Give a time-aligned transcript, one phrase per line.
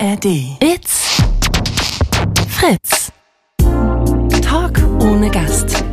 [0.00, 0.26] ARD.
[0.60, 1.20] It's
[2.48, 3.10] Fritz.
[4.42, 5.84] Talk ohne Gast.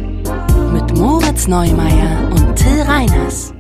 [0.72, 3.54] Mit Moritz Neumeier und Till Reiners.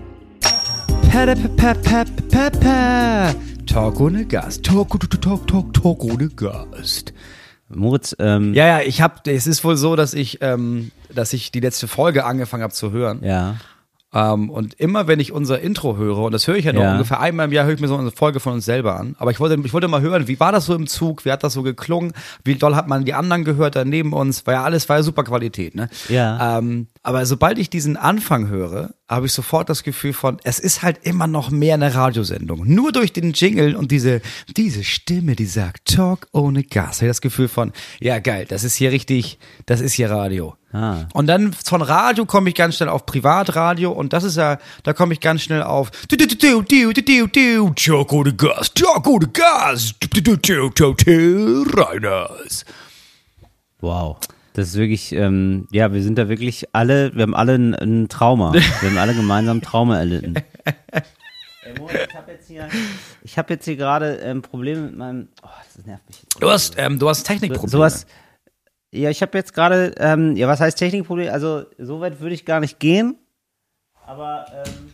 [3.65, 4.63] Talk ohne Gast.
[4.63, 7.13] Talk, talk, talk, talk, talk ohne Gast.
[7.69, 11.51] Moritz, ähm, Ja, ja, ich hab, es ist wohl so, dass ich, ähm, dass ich
[11.51, 13.21] die letzte Folge angefangen habe zu hören.
[13.23, 13.55] ja.
[14.15, 16.93] Ähm, und immer wenn ich unser Intro höre, und das höre ich ja noch Ja.
[16.93, 19.15] ungefähr einmal im Jahr, höre ich mir so eine Folge von uns selber an.
[19.19, 21.25] Aber ich wollte, ich wollte mal hören, wie war das so im Zug?
[21.25, 22.13] Wie hat das so geklungen?
[22.45, 24.47] Wie doll hat man die anderen gehört da neben uns?
[24.47, 25.89] War ja alles, war ja super Qualität, ne?
[26.07, 26.57] Ja.
[26.59, 30.81] Ähm, aber sobald ich diesen Anfang höre, habe ich sofort das Gefühl von, es ist
[30.81, 32.63] halt immer noch mehr eine Radiosendung.
[32.65, 34.21] Nur durch den Jingle und diese,
[34.57, 38.63] diese Stimme, die sagt Talk ohne Gas, habe ich das Gefühl von, ja geil, das
[38.63, 40.55] ist hier richtig, das ist hier Radio.
[40.73, 41.05] Ah.
[41.13, 44.93] Und dann von Radio komme ich ganz schnell auf Privatradio und das ist ja, da
[44.93, 45.91] komme ich ganz schnell auf
[47.75, 49.93] Talk ohne Gas, Talk ohne Gas,
[51.77, 52.65] Reiners.
[53.79, 54.17] Wow.
[54.55, 58.07] Das ist wirklich, ähm, ja, wir sind da wirklich alle, wir haben alle ein, ein
[58.07, 58.53] Trauma.
[58.53, 60.35] Wir haben alle gemeinsam Trauma erlitten.
[61.65, 62.69] Ey, Moritz, ich habe jetzt hier,
[63.21, 66.41] ich jetzt hier gerade ähm, Probleme mit meinem, oh, das nervt mich jetzt.
[66.41, 67.69] Du hast, ähm, du hast Technikprobleme.
[67.69, 68.05] Sowas,
[68.91, 71.33] ja, ich habe jetzt gerade, ähm, ja, was heißt Technikproblem?
[71.33, 73.17] Also, so weit würde ich gar nicht gehen.
[74.05, 74.93] Aber, ähm,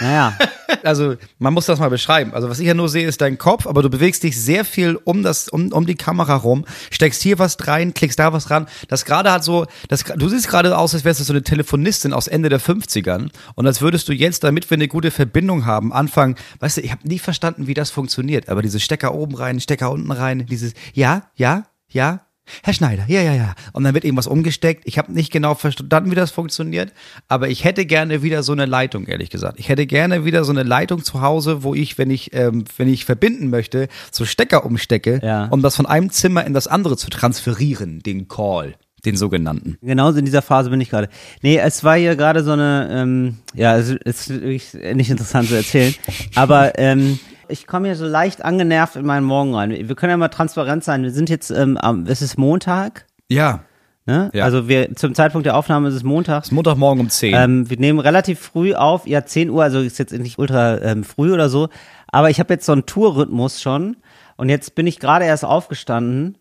[0.00, 0.36] naja,
[0.84, 2.34] Also man muss das mal beschreiben.
[2.34, 4.98] Also was ich ja nur sehe, ist dein Kopf, aber du bewegst dich sehr viel
[5.04, 8.66] um das, um, um die Kamera rum, steckst hier was rein, klickst da was ran.
[8.88, 12.12] Das gerade hat so, das, du siehst gerade aus, als wärst du so eine Telefonistin
[12.12, 15.92] aus Ende der 50ern und als würdest du jetzt, damit wir eine gute Verbindung haben,
[15.92, 19.60] anfangen, weißt du, ich habe nie verstanden, wie das funktioniert, aber diese Stecker oben rein,
[19.60, 22.20] Stecker unten rein, dieses ja, ja, ja,
[22.62, 23.54] Herr Schneider, ja, ja, ja.
[23.72, 24.82] Und dann wird irgendwas umgesteckt.
[24.86, 26.92] Ich habe nicht genau verstanden, wie das funktioniert,
[27.28, 29.58] aber ich hätte gerne wieder so eine Leitung, ehrlich gesagt.
[29.58, 32.88] Ich hätte gerne wieder so eine Leitung zu Hause, wo ich, wenn ich, ähm, wenn
[32.88, 35.46] ich verbinden möchte, so Stecker umstecke, Ja.
[35.46, 39.78] um das von einem Zimmer in das andere zu transferieren, den Call, den sogenannten.
[39.80, 41.08] genauso in dieser Phase bin ich gerade.
[41.42, 45.54] Nee, es war hier gerade so eine, ähm, ja, es ist wirklich nicht interessant zu
[45.54, 45.94] erzählen,
[46.34, 49.70] aber ähm, ich komme hier so leicht angenervt in meinen Morgen rein.
[49.70, 51.02] Wir können ja mal transparent sein.
[51.02, 53.60] Wir sind jetzt, ähm, am- es ist Montag, Ja,
[54.06, 54.30] ne?
[54.32, 54.44] Ja.
[54.44, 56.44] Also wir zum Zeitpunkt der Aufnahme ist es Montag.
[56.44, 57.34] ist Montagmorgen um 10.
[57.34, 61.04] Ähm, wir nehmen relativ früh auf, ja 10 Uhr, also ist jetzt nicht ultra ähm,
[61.04, 61.68] früh oder so,
[62.06, 63.96] aber ich habe jetzt so einen Tourrhythmus schon
[64.36, 66.38] und jetzt bin ich gerade erst aufgestanden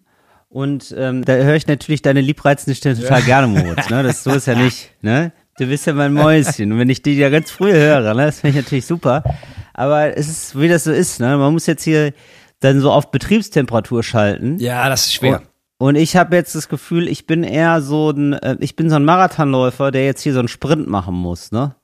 [0.50, 4.02] und ähm, da höre ich natürlich deine liebreizende Stimme total gerne, Moritz, ne?
[4.04, 5.32] Das so ist ja nicht, ne?
[5.60, 8.40] Du bist ja mein Mäuschen und wenn ich die ja ganz früh höre, ne, das
[8.42, 9.24] finde ich natürlich super,
[9.78, 11.38] aber es ist, wie das so ist, ne?
[11.38, 12.14] Man muss jetzt hier
[12.60, 14.58] dann so auf Betriebstemperatur schalten.
[14.60, 15.44] ja, das ist schwer.
[15.78, 18.96] Und ich habe jetzt das Gefühl, ich bin eher so ein, äh, ich bin so
[18.96, 21.76] ein Marathonläufer, der jetzt hier so einen Sprint machen muss, ne?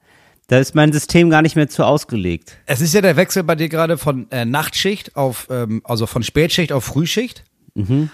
[0.47, 2.57] Da ist mein System gar nicht mehr zu ausgelegt.
[2.65, 6.21] Es ist ja der Wechsel bei dir gerade von äh, Nachtschicht auf, ähm, also von
[6.21, 7.45] Spätschicht auf Frühschicht.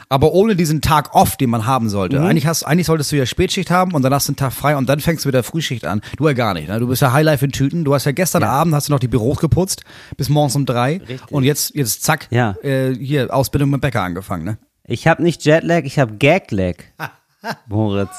[0.08, 2.22] Aber ohne diesen Tag off, den man haben sollte.
[2.22, 4.78] Eigentlich, hast, eigentlich solltest du ja Spätschicht haben und dann hast du einen Tag frei
[4.78, 6.02] und dann fängst du wieder Frühschicht an.
[6.16, 6.70] Du ja gar nicht.
[6.70, 6.80] Ne?
[6.80, 7.84] Du bist ja Highlife in Tüten.
[7.84, 9.84] Du hast ja gestern Abend hast du noch die Büros geputzt
[10.16, 12.56] bis morgens um drei und jetzt jetzt zack Ja.
[12.64, 14.46] äh, hier Ausbildung mit Bäcker angefangen.
[14.46, 14.58] Ne?
[14.86, 16.86] Ich habe nicht Jetlag, ich habe Gaglag.
[17.68, 18.10] Moritz.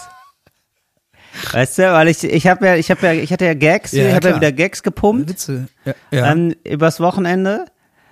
[1.52, 4.08] Weißt du, weil ich ich habe ja ich habe ja ich hatte ja Gags, Ja,
[4.08, 5.68] ich habe ja wieder Gags gepumpt Witze.
[5.84, 5.94] Ja.
[6.10, 6.32] ja.
[6.32, 7.66] ähm, übers Wochenende.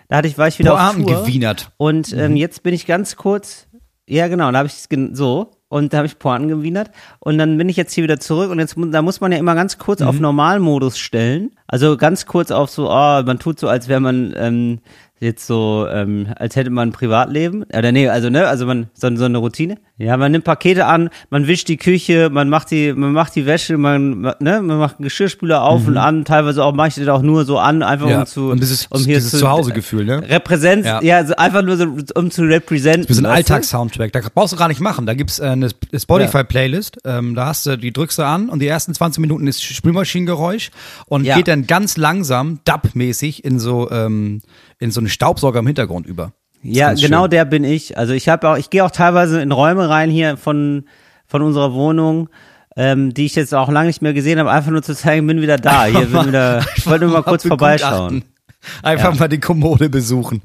[0.08, 1.22] Da hatte ich war ich wieder auf Pointen Tour.
[1.22, 1.70] gewienert.
[1.76, 3.68] Und ähm, jetzt bin ich ganz kurz,
[4.08, 7.68] ja genau, da habe ich so und da habe ich Pointen gewienert und dann bin
[7.68, 10.18] ich jetzt hier wieder zurück und jetzt da muss man ja immer ganz kurz auf
[10.18, 11.57] Normalmodus stellen.
[11.68, 14.78] Also ganz kurz auf so, oh, man tut so, als wäre man ähm,
[15.20, 17.64] jetzt so, ähm, als hätte man ein Privatleben.
[17.64, 19.76] Oder nee, also ne, also man so, so eine Routine.
[20.00, 23.44] Ja, man nimmt Pakete an, man wischt die Küche, man macht die, man macht die
[23.44, 26.24] Wäsche, man, ne, man macht einen Geschirrspüler auf und an.
[26.24, 28.12] Teilweise auch mache ich das auch nur so an, einfach Mhm.
[28.12, 30.22] Ja, um zu, und dieses- um hier dieses zu, Zuhausegefühl, ne?
[30.30, 31.02] Repräsenz, Ja.
[31.02, 33.08] ja, also einfach nur so, um zu repräsentieren.
[33.08, 33.32] Wir sind ein?
[33.34, 34.12] Alltagssoundtrack.
[34.12, 35.04] Da brauchst du gar nicht machen.
[35.04, 36.98] Da gibt's äh, eine Spotify-Playlist.
[37.04, 40.70] Ähm, da hast du, die drückst du an und die ersten 20 Minuten ist Spülmaschinengeräusch
[41.06, 44.40] und geht dann ganz langsam, dub-mäßig in so ähm,
[44.78, 46.32] in so einen Staubsauger im Hintergrund über.
[46.62, 47.30] Ja, genau schön.
[47.30, 47.96] der bin ich.
[47.96, 50.84] Also ich habe auch, ich gehe auch teilweise in Räume rein hier von
[51.26, 52.28] von unserer Wohnung,
[52.76, 55.40] ähm, die ich jetzt auch lange nicht mehr gesehen habe, einfach nur zu zeigen, bin
[55.42, 55.84] wieder da.
[55.84, 58.24] Hier bin wieder, ich wollte nur mal kurz vorbeischauen.
[58.82, 59.20] Einfach Ja.
[59.20, 60.42] mal die Kommode besuchen.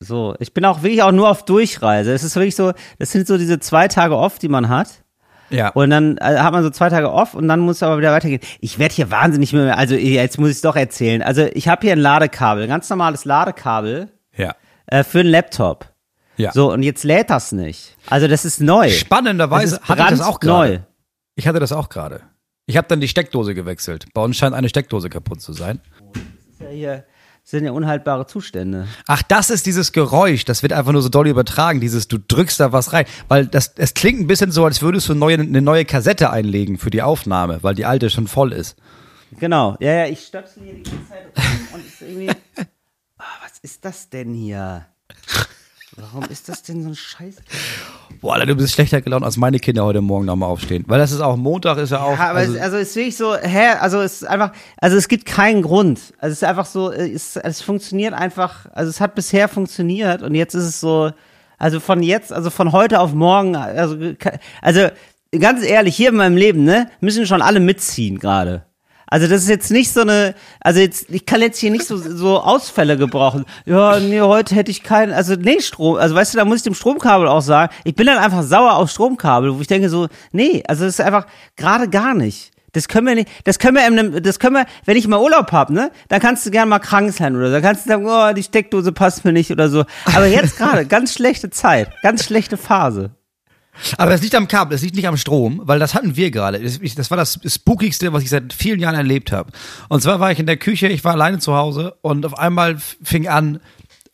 [0.00, 2.12] So, ich bin auch wirklich auch nur auf Durchreise.
[2.12, 5.03] Es ist wirklich so, das sind so diese zwei Tage off, die man hat.
[5.54, 5.68] Ja.
[5.70, 8.40] Und dann äh, hat man so zwei Tage off und dann muss aber wieder weitergehen.
[8.60, 11.22] Ich werde hier wahnsinnig mehr, also jetzt muss ich es doch erzählen.
[11.22, 14.54] Also ich habe hier ein Ladekabel, ein ganz normales Ladekabel ja.
[14.86, 15.90] äh, für einen Laptop.
[16.36, 16.50] Ja.
[16.52, 17.96] So, und jetzt lädt das nicht.
[18.10, 18.90] Also das ist neu.
[18.90, 20.86] Spannenderweise Das ist hatte ich das auch gerade.
[21.36, 22.22] Ich hatte das auch gerade.
[22.66, 24.06] Ich habe dann die Steckdose gewechselt.
[24.14, 25.80] Bei uns scheint eine Steckdose kaputt zu sein.
[26.60, 27.04] Ja, hier,
[27.44, 28.88] sind ja unhaltbare Zustände.
[29.06, 32.58] Ach, das ist dieses Geräusch, das wird einfach nur so doll übertragen, dieses, du drückst
[32.58, 33.04] da was rein.
[33.28, 36.78] Weil das, es klingt ein bisschen so, als würdest du neue, eine neue Kassette einlegen
[36.78, 38.76] für die Aufnahme, weil die alte schon voll ist.
[39.38, 39.76] Genau.
[39.80, 42.30] Ja, ja, ich stöpsel hier die ganze Zeit rum und ist irgendwie.
[43.16, 44.86] Ah, was ist das denn hier?
[45.96, 47.36] Warum ist das denn so ein Scheiß?
[48.20, 50.84] Boah, Alter, du bist schlechter gelaunt, als meine Kinder heute Morgen nochmal aufstehen.
[50.88, 52.18] Weil das ist auch Montag, ist ja auch.
[52.18, 55.06] Ja, aber also, es, also ist wirklich so, hä, also es ist einfach, also es
[55.06, 56.00] gibt keinen Grund.
[56.18, 60.34] Also es ist einfach so, es, es funktioniert einfach, also es hat bisher funktioniert und
[60.34, 61.12] jetzt ist es so,
[61.58, 63.96] also von jetzt, also von heute auf morgen, also,
[64.62, 64.88] also
[65.38, 68.66] ganz ehrlich, hier in meinem Leben, ne, müssen schon alle mitziehen gerade.
[69.06, 71.96] Also das ist jetzt nicht so eine, also jetzt, ich kann jetzt hier nicht so,
[71.96, 73.44] so Ausfälle gebrauchen.
[73.66, 76.62] Ja, nee, heute hätte ich keinen, also nee, Strom, also weißt du, da muss ich
[76.62, 80.08] dem Stromkabel auch sagen, ich bin dann einfach sauer auf Stromkabel, wo ich denke so,
[80.32, 82.50] nee, also das ist einfach gerade gar nicht.
[82.72, 85.20] Das können wir nicht, das können wir, in einem, das können wir, wenn ich mal
[85.20, 87.90] Urlaub hab, ne, dann kannst du gerne mal krank sein oder so, dann kannst du
[87.90, 89.84] sagen, oh, die Steckdose passt mir nicht oder so.
[90.12, 93.12] Aber jetzt gerade, ganz schlechte Zeit, ganz schlechte Phase.
[93.96, 96.60] Aber das liegt am Kabel, das liegt nicht am Strom, weil das hatten wir gerade.
[96.60, 99.50] Das, war das spookigste, was ich seit vielen Jahren erlebt habe.
[99.88, 102.76] Und zwar war ich in der Küche, ich war alleine zu Hause und auf einmal
[103.02, 103.60] fing an,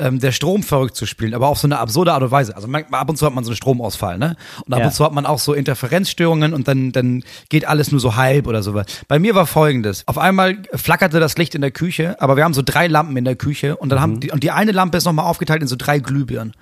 [0.00, 2.56] ähm, der Strom verrückt zu spielen, aber auf so eine absurde Art und Weise.
[2.56, 4.36] Also man, ab und zu hat man so einen Stromausfall, ne?
[4.66, 4.86] Und ab Ja.
[4.86, 8.46] und zu hat man auch so Interferenzstörungen und dann, dann geht alles nur so halb
[8.46, 8.80] oder so.
[9.08, 10.02] Bei mir war folgendes.
[10.06, 13.24] Auf einmal flackerte das Licht in der Küche, aber wir haben so drei Lampen in
[13.24, 15.76] der Küche und dann haben die, und die eine Lampe ist nochmal aufgeteilt in so
[15.76, 16.54] drei Glühbirnen.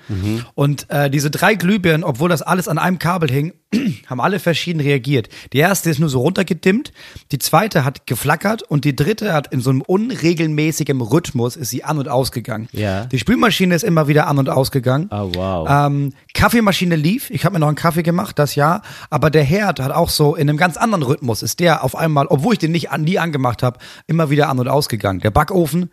[0.54, 3.52] Und äh, diese drei Glühbirnen, obwohl das alles an einem Kabel hing,
[4.06, 5.28] haben alle verschieden reagiert.
[5.52, 6.92] Die erste ist nur so runtergedimmt,
[7.32, 11.84] die zweite hat geflackert und die dritte hat in so einem unregelmäßigen Rhythmus ist sie
[11.84, 12.68] an und ausgegangen.
[12.72, 13.04] Ja.
[13.06, 15.10] Die Spülmaschine ist immer wieder an und ausgegangen.
[15.10, 15.68] Oh, wow.
[15.68, 18.80] Ähm, Kaffeemaschine lief, ich habe mir noch einen Kaffee gemacht, das ja,
[19.10, 22.26] aber der Herd hat auch so in einem ganz anderen Rhythmus, ist der auf einmal,
[22.28, 25.20] obwohl ich den nicht an, nie angemacht habe, immer wieder an und ausgegangen.
[25.20, 25.90] Der Backofen,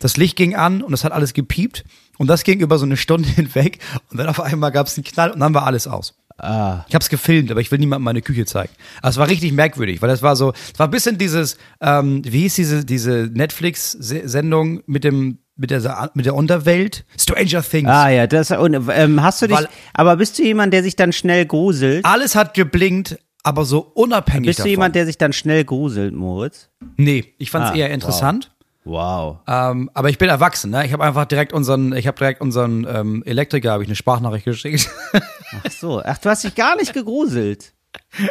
[0.00, 1.84] das Licht ging an und es hat alles gepiept
[2.18, 3.78] und das ging über so eine Stunde hinweg
[4.10, 6.14] und dann auf einmal gab es einen Knall und dann war alles aus.
[6.36, 6.84] Ah.
[6.88, 8.72] Ich habe es gefilmt, aber ich will niemandem meine Küche zeigen.
[9.02, 12.22] Aber es war richtig merkwürdig, weil das war so, es war ein bisschen dieses, ähm,
[12.24, 17.04] wie hieß diese, diese Netflix-Sendung mit dem, mit der, mit der Unterwelt?
[17.18, 17.88] Stranger Things.
[17.88, 20.96] Ah ja, das und ähm, hast du dich Weil- aber bist du jemand, der sich
[20.96, 22.04] dann schnell gruselt?
[22.04, 24.66] Alles hat geblinkt, aber so unabhängig bist davon.
[24.68, 26.68] du jemand, der sich dann schnell gruselt, Moritz?
[26.96, 28.50] nee, ich fand es Ah, eher interessant.
[28.84, 29.38] Wow.
[29.46, 30.84] Ähm, aber ich bin erwachsen, ne?
[30.84, 34.44] Ich habe einfach direkt unseren, ich habe direkt unseren ähm, Elektriker, habe ich eine Sprachnachricht
[34.44, 34.90] geschickt.
[35.12, 37.72] Ach so, ach, du hast dich gar nicht gegruselt.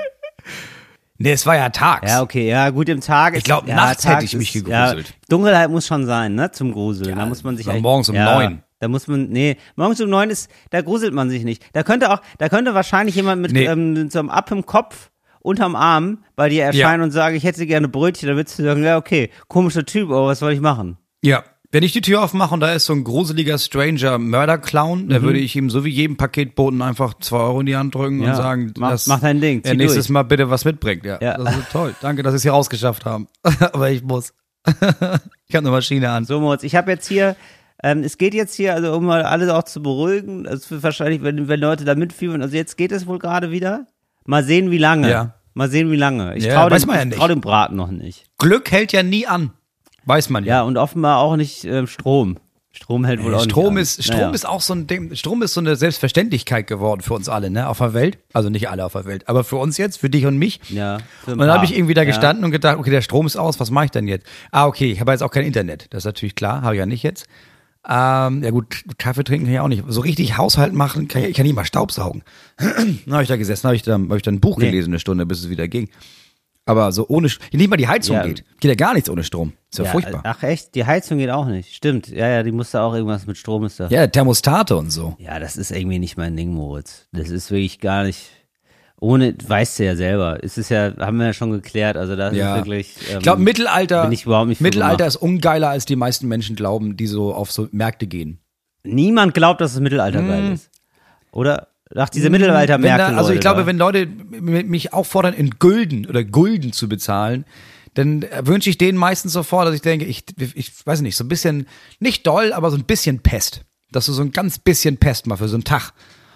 [1.22, 2.12] nee, es war ja tags.
[2.12, 3.36] Ja, okay, ja, gut im Tag.
[3.38, 5.08] Ich glaub, ja, nachts Tag hätte ich mich ist- gegruselt.
[5.10, 7.16] Ja, Dunkelheit muss schon sein, ne, zum Gruseln.
[7.18, 8.64] da muss man sich morgens um ja, neun.
[8.80, 11.64] Da muss man, nee, morgens um neun ist, da gruselt man sich nicht.
[11.74, 13.66] Da könnte auch, da könnte wahrscheinlich jemand mit, Nee.
[13.66, 17.44] ähm, mit so einem Ab im Kopf unterm Arm bei dir erscheinen und sagen, ich
[17.44, 20.98] hätte gerne Brötchen, würdest du sagen, ja, okay, komischer Typ, aber was soll ich machen?
[21.24, 21.44] Ja.
[21.74, 25.10] Wenn ich die Tür aufmache und da ist so ein gruseliger Stranger Mörder-Clown, Mhm.
[25.10, 28.22] da würde ich ihm so wie jedem Paketboten einfach zwei Euro in die Hand drücken
[28.22, 28.32] Ja.
[28.32, 30.10] und sagen, Mach- dass mach dein Ding, er nächstes durch.
[30.14, 31.06] Mal bitte was mitbringt.
[31.06, 31.38] Ja, Ja.
[31.38, 31.96] das ist toll.
[32.02, 33.28] Danke, dass Sie es hier rausgeschafft haben.
[33.74, 34.34] Aber ich muss.
[34.68, 36.26] ich habe eine Maschine an.
[36.26, 37.36] So, Moritz, ich habe jetzt hier,
[37.84, 41.24] ähm, es geht jetzt hier, also um mal alles auch zu beruhigen, es wird wahrscheinlich,
[41.24, 43.88] wenn, wenn Leute da mitfühlen, also jetzt geht es wohl gerade wieder.
[44.26, 45.10] Mal sehen, wie lange.
[45.10, 45.34] Ja.
[45.54, 46.36] Mal sehen, wie lange.
[46.36, 48.26] Ich Ja, traue dem, ja trau dem Braten noch nicht.
[48.38, 49.52] Glück hält ja nie an.
[50.06, 50.58] Weiß man ja.
[50.58, 52.38] Ja, und offenbar auch nicht ähm, Strom.
[52.74, 53.82] Strom hält wohl auch Strom nicht.
[53.84, 54.04] ist, an.
[54.04, 54.32] Strom Naja.
[54.34, 57.68] ist auch so ein Ding, Strom ist so eine Selbstverständlichkeit geworden für uns alle, ne,
[57.68, 58.18] auf der Welt.
[58.32, 60.62] Also nicht alle auf der Welt, aber für uns jetzt, für dich und mich.
[60.70, 62.08] Ja, Und dann habe ich irgendwie da Ja.
[62.08, 64.26] gestanden und gedacht, okay, der Strom ist aus, was mache ich denn jetzt?
[64.52, 65.88] Ah, okay, ich habe jetzt auch kein Internet.
[65.90, 67.26] Das ist natürlich klar, habe ich ja nicht jetzt.
[67.86, 69.84] Ähm, ja gut, Kaffee trinken kann ich auch nicht.
[69.88, 72.24] So richtig Haushalt machen, kann ich, ich kann nicht mal Staubsaugen.
[72.58, 74.68] dann habe ich da gesessen, habe ich dann, habe ich dann ein Buch Nee.
[74.68, 75.90] gelesen, eine Stunde, bis es wieder ging.
[76.66, 78.24] Aber so ohne, St- nicht mal die Heizung Ja.
[78.26, 78.44] geht.
[78.60, 79.54] Geht ja gar nichts ohne Strom.
[79.72, 80.22] Ist ja, Ja, furchtbar.
[80.24, 81.74] Ach echt, die Heizung geht auch nicht.
[81.76, 82.08] Stimmt.
[82.10, 83.88] Ja, ja, die musste auch irgendwas mit Strom ist da.
[83.88, 85.16] Ja, Thermostate und so.
[85.18, 87.08] Ja, das ist irgendwie nicht mein Ding, Moritz.
[87.12, 88.30] Das ist wirklich gar nicht.
[89.00, 90.38] Ohne, weißt du ja selber.
[90.44, 91.98] Es ist ja, haben wir ja schon geklärt.
[91.98, 92.54] Also da Ja.
[92.56, 92.96] ist wirklich.
[93.10, 96.56] Ähm, Ich glaube, Mittelalter, bin ich überhaupt nicht Mittelalter ist ungeiler, als die meisten Menschen
[96.56, 98.40] glauben, die so auf so Märkte gehen.
[98.84, 100.70] niemand glaubt, dass das Mittelalter geil ist.
[101.32, 101.70] Oder?
[101.96, 103.18] Ach, diese Mittelaltermärkte.
[103.18, 103.66] Also ich glaube, da.
[103.68, 107.46] wenn Leute mich auffordern, in Gulden oder Gulden zu bezahlen,
[107.94, 110.24] dann wünsche ich denen meistens sofort, dass ich denke, ich,
[110.56, 111.68] ich weiß nicht, so ein bisschen,
[112.00, 113.66] nicht doll, aber so ein bisschen Pest.
[113.92, 115.92] Dass du so ein ganz bisschen Pest mal für so einen Tag.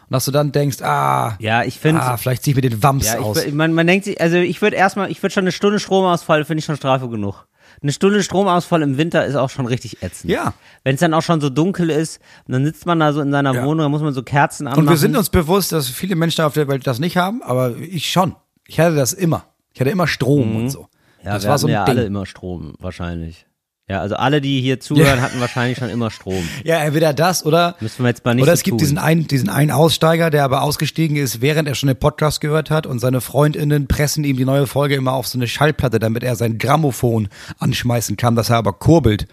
[0.08, 2.02] Und dass du dann denkst, ah, Ja, ich finde.
[2.02, 3.44] ah vielleicht zieh ich mir den Wams ja, aus.
[3.44, 6.46] ich, man, man denkt sich, also ich würde erstmal, ich würde schon eine Stunde Stromausfall,
[6.46, 7.48] finde ich schon Strafe genug.
[7.86, 10.32] Eine Stunde Stromausfall im Winter ist auch schon richtig ätzend.
[10.32, 10.56] Ja.
[10.84, 13.32] Wenn es dann auch schon so dunkel ist, und dann sitzt man da so in
[13.32, 13.64] seiner Ja.
[13.64, 14.86] Wohnung, da muss man so Kerzen anmachen.
[14.86, 17.78] Und wir sind uns bewusst, dass viele Menschen auf der Welt das nicht haben, aber
[17.78, 18.36] ich schon.
[18.66, 19.46] Ich hatte das immer.
[19.72, 20.80] Ich hatte immer Strom und so.
[20.82, 20.86] Mhm.
[21.28, 21.96] ja, das wir war so ein ja Ding.
[21.98, 23.46] alle immer Strom, wahrscheinlich.
[23.88, 26.44] Ja, also alle, die hier zuhören, hatten wahrscheinlich schon immer Strom.
[26.64, 27.76] Ja, entweder das oder.
[27.80, 28.78] Müssen wir jetzt mal nicht Oder so es gibt tun.
[28.80, 32.72] diesen einen, diesen einen Aussteiger, der aber ausgestiegen ist, während er schon den Podcast gehört
[32.72, 36.24] hat und seine FreundInnen pressen ihm die neue Folge immer auf so eine Schallplatte, damit
[36.24, 37.28] er sein Grammophon
[37.60, 39.28] anschmeißen kann, dass er aber kurbelt.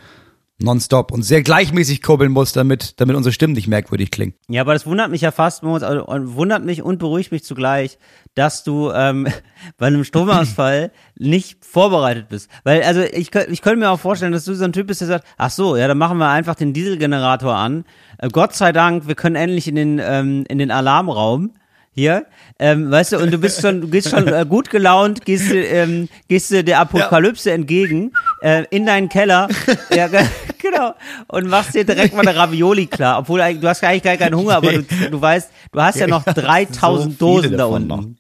[0.59, 4.35] Nonstop und sehr gleichmäßig kurbeln muss, damit, damit unsere Stimmen nicht merkwürdig klingen.
[4.49, 7.99] Ja, aber das wundert mich ja fast, also, und wundert mich und beruhigt mich zugleich,
[8.35, 9.27] dass du ähm,
[9.77, 12.49] bei einem Stromausfall nicht vorbereitet bist.
[12.65, 15.09] Weil, also ich, ich könnte mir auch vorstellen, dass du so ein Typ bist, der
[15.09, 17.85] sagt, ach so, ja, dann machen wir einfach den Dieselgenerator an.
[18.19, 21.53] Äh, Gott sei Dank, wir können endlich in den, ähm, in den Alarmraum.
[21.95, 22.25] Hier,
[22.59, 25.57] ähm, weißt du, und du bist schon, du gehst schon äh, gut gelaunt, gehst, du,
[25.63, 29.49] ähm, gehst du der Apokalypse entgegen, äh, in deinen Keller,
[29.95, 30.25] ja, ge-
[30.63, 30.95] genau,
[31.29, 34.37] und machst dir direkt mal eine Ravioli klar, obwohl eigentlich- du hast eigentlich gar keinen
[34.37, 38.17] Hunger, aber du, du weißt, du hast ja noch 3000 So Dosen da unten.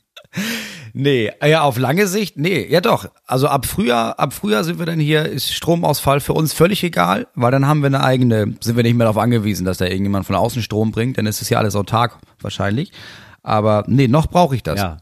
[0.94, 3.06] Nee, ja, auf lange Sicht, nee, ja doch.
[3.26, 7.26] Also ab Frühjahr, ab Frühjahr sind wir dann hier, ist Stromausfall für uns völlig egal,
[7.34, 10.26] weil dann haben wir eine eigene, sind wir nicht mehr darauf angewiesen, dass da irgendjemand
[10.26, 12.92] von außen Strom bringt, denn es ist ja alles autark wahrscheinlich.
[13.42, 14.78] Aber nee, noch brauche ich das.
[14.80, 14.98] Ja.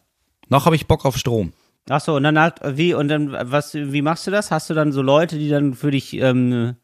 [0.49, 1.53] Noch habe ich Bock auf Strom.
[1.89, 4.51] Ach so, und dann hat, wie, und dann, was, wie machst du das?
[4.51, 6.77] Hast du dann so Leute, die dann für dich, ähm,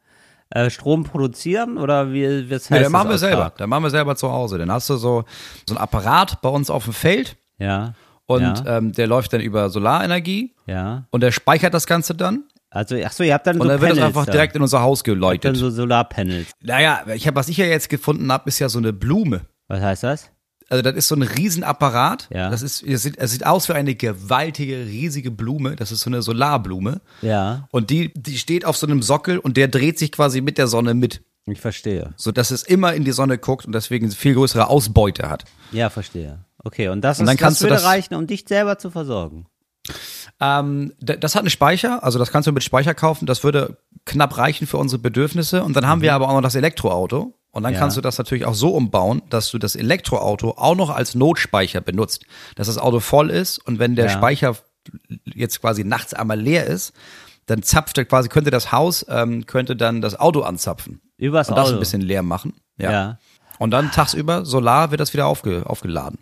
[0.49, 3.53] äh, Strom produzieren oder wie, was heißt Nee, das dann machen wir selber.
[3.57, 4.57] Dann machen wir selber zu Hause.
[4.57, 5.25] Dann hast du so,
[5.67, 7.93] so ein Apparat bei uns auf dem Feld Ja.
[8.25, 11.05] und ja, ähm, der läuft dann über Solarenergie ja.
[11.11, 13.81] und der speichert das Ganze dann Also, ach so, ihr habt dann und so dann
[13.81, 14.31] wird das Panels einfach da.
[14.31, 16.51] direkt in unser Haus habt dann so Solarpanels.
[16.61, 19.41] Naja, ich hab, was ich ja jetzt gefunden habe, ist ja so eine Blume.
[19.67, 20.31] Was heißt das?
[20.69, 22.27] Also das ist so ein Riesenapparat.
[22.33, 22.49] Ja.
[22.49, 25.75] Das ist, es sieht, es sieht aus wie eine gewaltige, riesige Blume.
[25.75, 27.01] Das ist so eine Solarblume.
[27.21, 30.57] Ja, Und die, die steht auf so einem Sockel und der dreht sich quasi mit
[30.57, 31.21] der Sonne mit.
[31.45, 32.13] ich verstehe.
[32.17, 35.45] So dass es immer in die Sonne guckt und deswegen viel größere Ausbeute hat.
[35.71, 36.39] Ja, verstehe.
[36.63, 38.77] Okay, und das, Und dann ist, kannst das du würde das- reichen, um dich selber
[38.77, 39.45] zu versorgen.
[40.39, 43.25] Ähm, das hat einen Speicher, also das kannst du mit Speicher kaufen.
[43.25, 45.63] Das würde knapp reichen für unsere Bedürfnisse.
[45.63, 47.33] Und dann haben wir aber auch noch das Elektroauto.
[47.57, 47.73] Und dann.
[47.73, 47.79] Ja.
[47.79, 51.81] kannst du das natürlich auch so umbauen, dass du das Elektroauto auch noch als Notspeicher
[51.81, 52.25] benutzt.
[52.55, 54.11] Dass das Auto voll ist und wenn der Ja.
[54.11, 54.55] Speicher
[55.25, 56.93] jetzt quasi nachts einmal leer ist,
[57.47, 61.01] dann zapft er quasi, könnte das Haus, ähm, könnte dann das Auto anzapfen.
[61.17, 61.75] Übers und das Auto.
[61.75, 62.53] ein bisschen leer machen.
[62.77, 62.91] Ja.
[62.91, 63.17] Ja.
[63.57, 66.19] Und dann tagsüber Solar wird das wieder aufge, aufgeladen.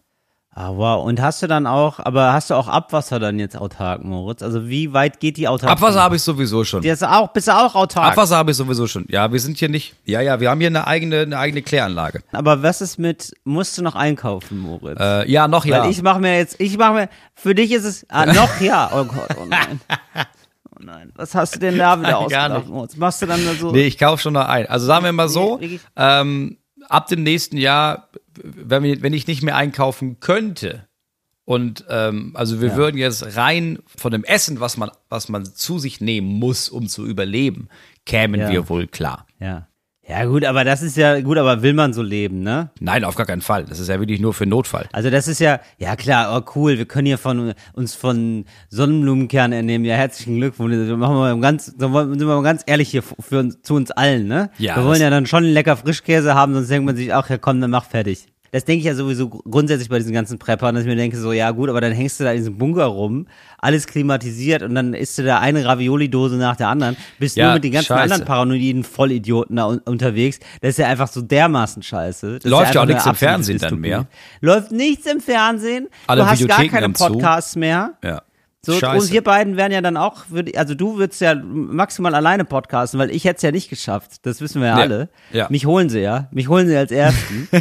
[0.57, 1.05] Ah, wow.
[1.05, 4.41] Und hast du dann auch, aber hast du auch Abwasser dann jetzt autark, Moritz?
[4.41, 5.69] Also wie weit geht die autark?
[5.69, 6.81] Abwasser habe ich sowieso schon.
[6.81, 8.13] Ist auch, bist du auch autark?
[8.13, 9.05] Abwasser habe ich sowieso schon.
[9.09, 9.95] Ja, wir sind hier nicht.
[10.05, 12.21] Ja, ja, wir haben hier eine eigene, eine eigene Kläranlage.
[12.31, 14.97] Aber was ist mit, musst du noch einkaufen, Moritz?
[14.97, 15.83] Äh, ja, noch ja.
[15.83, 18.89] Weil ich mache mir jetzt, ich mache mir, für dich ist es, ah, noch ja.
[18.93, 19.81] Oh Gott, oh nein.
[20.71, 21.11] Oh nein.
[21.17, 22.67] Was hast du denn da wieder ausgedacht.
[22.69, 22.95] Moritz?
[22.95, 23.73] Machst du dann so?
[23.73, 24.67] nee, ich kaufe schon noch ein.
[24.67, 28.07] Also sagen wir mal so, Nee, ähm, ab dem nächsten Jahr,
[28.43, 30.87] wenn, wir, wenn ich nicht mehr einkaufen könnte,
[31.45, 35.77] und ähm, also wir würden jetzt rein von dem Essen, was man, was man zu
[35.77, 37.69] sich nehmen muss, um zu überleben,
[38.07, 38.49] kämen Ja.
[38.49, 39.27] wir wohl klar.
[39.39, 39.67] Ja.
[40.07, 42.69] Ja, gut, aber das ist ja, gut, aber will man so leben, ne?
[42.79, 43.65] Nein, auf gar keinen Fall.
[43.65, 44.87] Das ist ja wirklich nur für Notfall.
[44.91, 49.53] Also das ist ja, ja klar, oh cool, wir können hier von uns von Sonnenblumenkernen
[49.53, 49.83] ernähmen.
[49.83, 50.75] Ja, herzlichen Glückwunsch.
[50.75, 54.27] Wir machen mal ganz, sind wir mal ganz ehrlich hier für uns, zu uns allen,
[54.27, 54.51] ne?
[54.59, 57.39] Ja, Wir wollen ja dann schon lecker Frischkäse haben, sonst denkt man sich, ach ja
[57.39, 58.27] komm, dann mach fertig.
[58.55, 61.33] Das denke ich ja sowieso grundsätzlich bei diesen ganzen Preppern, dass ich mir denke, so,
[61.33, 64.93] ja gut, aber dann hängst du da in diesem Bunker rum, alles klimatisiert und dann
[64.93, 68.03] isst du da eine Ravioli-Dose nach der anderen, bist Ja, nur mit den ganzen scheiße.
[68.03, 70.39] anderen paranoiden Vollidioten da un unterwegs.
[70.61, 72.39] Das ist ja einfach so dermaßen scheiße.
[72.39, 73.81] Das Läuft ja auch nichts im Fernsehen dann Dystopie.
[73.89, 74.07] mehr.
[74.39, 75.89] Läuft nichts im Fernsehen.
[76.07, 77.07] Alle du hast gar Videotheken keine haben zu.
[77.07, 77.91] Podcasts mehr.
[78.05, 78.21] Ja.
[78.65, 82.45] So, und wir beiden werden ja dann auch, würd- also du würdest ja maximal alleine
[82.45, 84.25] podcasten, weil ich hätte es ja nicht geschafft.
[84.25, 85.09] Das wissen wir ja, Ja, alle.
[85.31, 85.47] ja.
[85.49, 86.27] Mich holen sie ja.
[86.31, 87.47] Mich holen sie als Ersten.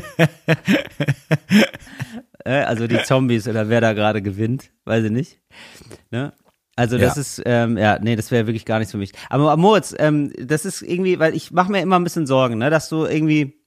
[2.45, 5.41] äh, also die Zombies oder wer da gerade gewinnt, weiß ich nicht.
[6.11, 6.33] Ne?
[6.77, 7.21] Also das Ja.
[7.21, 9.13] ist, ähm, ja, nee, das wäre wirklich gar nichts für mich.
[9.31, 12.71] Aber Moritz, ähm, das ist irgendwie, weil ich mache mir immer ein bisschen Sorgen, ne,
[12.71, 13.61] dass du irgendwie,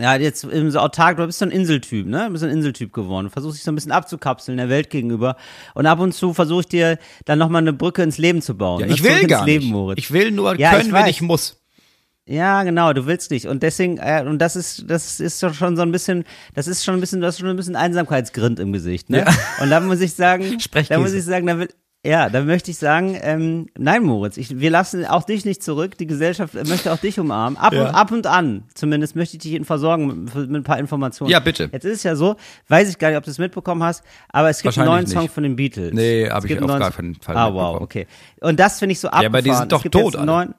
[0.00, 2.24] ja, jetzt im so autark, du bist so ein Inseltyp, ne?
[2.26, 3.26] Du bist so ein Inseltyp geworden.
[3.26, 5.36] Du versuchst dich so ein bisschen abzukapseln der Welt gegenüber.
[5.74, 8.80] Und ab und zu versuche ich dir dann nochmal eine Brücke ins Leben zu bauen.
[8.80, 8.94] Ja, ne?
[8.94, 9.72] ich will ins gar Leben, nicht.
[9.72, 9.98] Moritz.
[9.98, 11.60] Ich will nur Ja, können, ich wenn ich muss.
[12.26, 13.46] Ja, genau, du willst nicht.
[13.46, 16.94] Und deswegen, äh, und das ist, das ist schon so ein bisschen, das ist schon
[16.94, 19.24] ein bisschen, du hast schon ein bisschen Einsamkeitsgrind im Gesicht, ne?
[19.26, 19.62] Ja.
[19.62, 20.56] Und da muss ich sagen,
[20.88, 21.68] da muss ich sagen, da will,
[22.04, 25.98] ja, da möchte ich sagen, ähm, nein, Moritz, ich, wir lassen auch dich nicht zurück.
[25.98, 27.58] Die Gesellschaft möchte auch dich umarmen.
[27.58, 27.82] Ab Ja.
[27.88, 31.30] und ab und an, zumindest möchte ich dich versorgen mit, mit ein paar Informationen.
[31.30, 31.68] Ja, bitte.
[31.72, 32.36] Jetzt ist es ja so,
[32.68, 35.12] weiß ich gar nicht, ob du es mitbekommen hast, aber es gibt einen neuen Wahrscheinlich
[35.12, 35.34] Song nicht.
[35.34, 35.92] von den Beatles.
[35.92, 38.06] Nee, hab Es ich auf gar keinen Fall Ah, wow, okay.
[38.40, 39.26] Und das finde ich so abgefahren.
[39.26, 40.54] aber die sind doch tot neuen,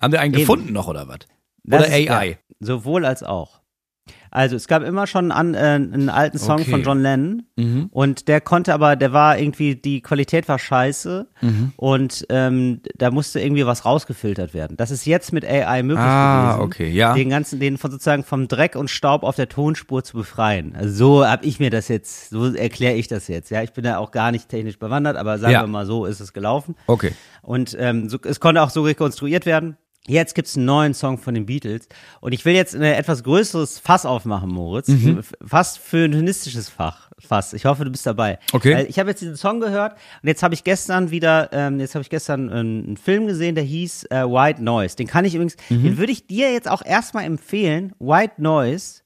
[0.00, 0.40] Haben wir einen Eben.
[0.42, 1.18] gefunden noch oder was?
[1.64, 2.28] Das Oder ist- AI?
[2.30, 3.60] Ja, sowohl als auch.
[4.36, 6.70] Also es gab immer schon an, äh, einen alten Song Okay.
[6.70, 7.88] von John Lennon Mhm.
[7.90, 11.72] und der konnte aber, der war irgendwie, die Qualität war scheiße Mhm.
[11.76, 14.76] und ähm, da musste irgendwie was rausgefiltert werden.
[14.76, 16.60] Das ist jetzt mit AI möglich Ah, gewesen.
[16.66, 17.14] okay, ja.
[17.14, 20.76] Den ganzen, den von sozusagen vom Dreck und Staub auf der Tonspur zu befreien.
[20.76, 23.48] Also so habe ich mir das jetzt, so erkläre ich das jetzt.
[23.50, 25.62] Ja, ich bin da auch gar nicht technisch bewandert, aber sagen Ja.
[25.62, 26.74] wir mal so ist es gelaufen.
[26.88, 27.12] Okay.
[27.40, 29.78] Und ähm, so, es konnte auch so rekonstruiert werden.
[30.08, 31.88] Jetzt gibt's einen neuen Song von den Beatles.
[32.20, 34.86] Und ich will jetzt ein etwas größeres Fass aufmachen, Moritz.
[34.88, 35.20] Mhm.
[35.44, 37.10] Fast für ein humanistisches Fach.
[37.18, 37.52] Fass.
[37.54, 38.38] Ich hoffe, du bist dabei.
[38.52, 38.86] Okay.
[38.88, 42.02] Ich habe jetzt diesen Song gehört und jetzt habe ich gestern wieder, ähm, jetzt habe
[42.02, 44.94] ich gestern einen, Film gesehen, der hieß äh, White Noise.
[44.96, 45.82] Den kann ich übrigens, Mhm.
[45.82, 47.92] den würde ich dir jetzt auch erstmal empfehlen.
[47.98, 49.00] White Noise.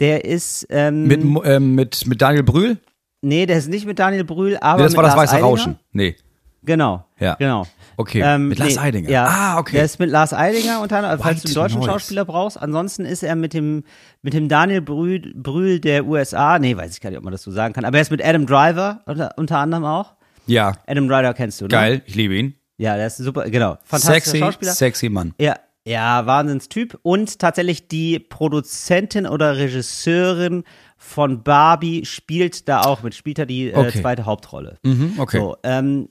[0.00, 2.78] Der ist, ähm, Mit, ähm, mit, mit Daniel Brühl?
[3.20, 5.46] nee, der ist nicht mit Daniel Brühl, aber Nee, das war das Lars weiße Eidinger.
[5.48, 5.78] Rauschen.
[5.92, 6.16] Nee.
[6.64, 7.04] Genau.
[7.18, 7.34] Ja.
[7.34, 7.66] Genau.
[7.96, 9.10] Okay, mit Lars Eidinger.
[9.10, 9.76] Ja, Ah, okay.
[9.76, 11.90] Der ist mit Lars Eidinger unter anderem, falls du einen deutschen Noise.
[11.90, 12.60] Schauspieler brauchst.
[12.60, 13.84] Ansonsten ist er mit dem,
[14.22, 16.58] mit dem Daniel Brühl, Brühl der USA.
[16.58, 17.84] Nee, weiß ich gar nicht, ob man das so sagen kann.
[17.84, 20.14] Aber er ist mit Adam Driver unter, unter anderem auch.
[20.46, 20.72] Ja.
[20.86, 21.68] Adam Driver kennst du, ne?
[21.68, 22.02] Geil.
[22.06, 22.54] Ich liebe ihn.
[22.78, 23.76] Ja, der ist super, genau.
[23.84, 24.72] Fantastischer Sexy, Schauspieler.
[24.72, 25.34] sexy Mann.
[25.38, 26.98] Ja, ja, Wahnsinnstyp.
[27.02, 30.64] Und tatsächlich die Produzentin oder Regisseurin
[30.96, 34.00] von Barbie spielt da auch mit, spielt da die äh, Okay.
[34.00, 34.78] zweite Hauptrolle.
[34.82, 35.38] Mhm, okay.
[35.38, 36.08] So, ähm,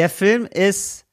[0.00, 1.04] der Film ist,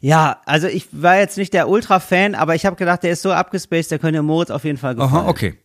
[0.00, 3.32] ja, also ich war jetzt nicht der Ultra-Fan, aber ich habe gedacht, der ist so
[3.32, 5.12] abgespaced, der könnte Moritz auf jeden Fall gefallen.
[5.24, 5.58] Aha, okay.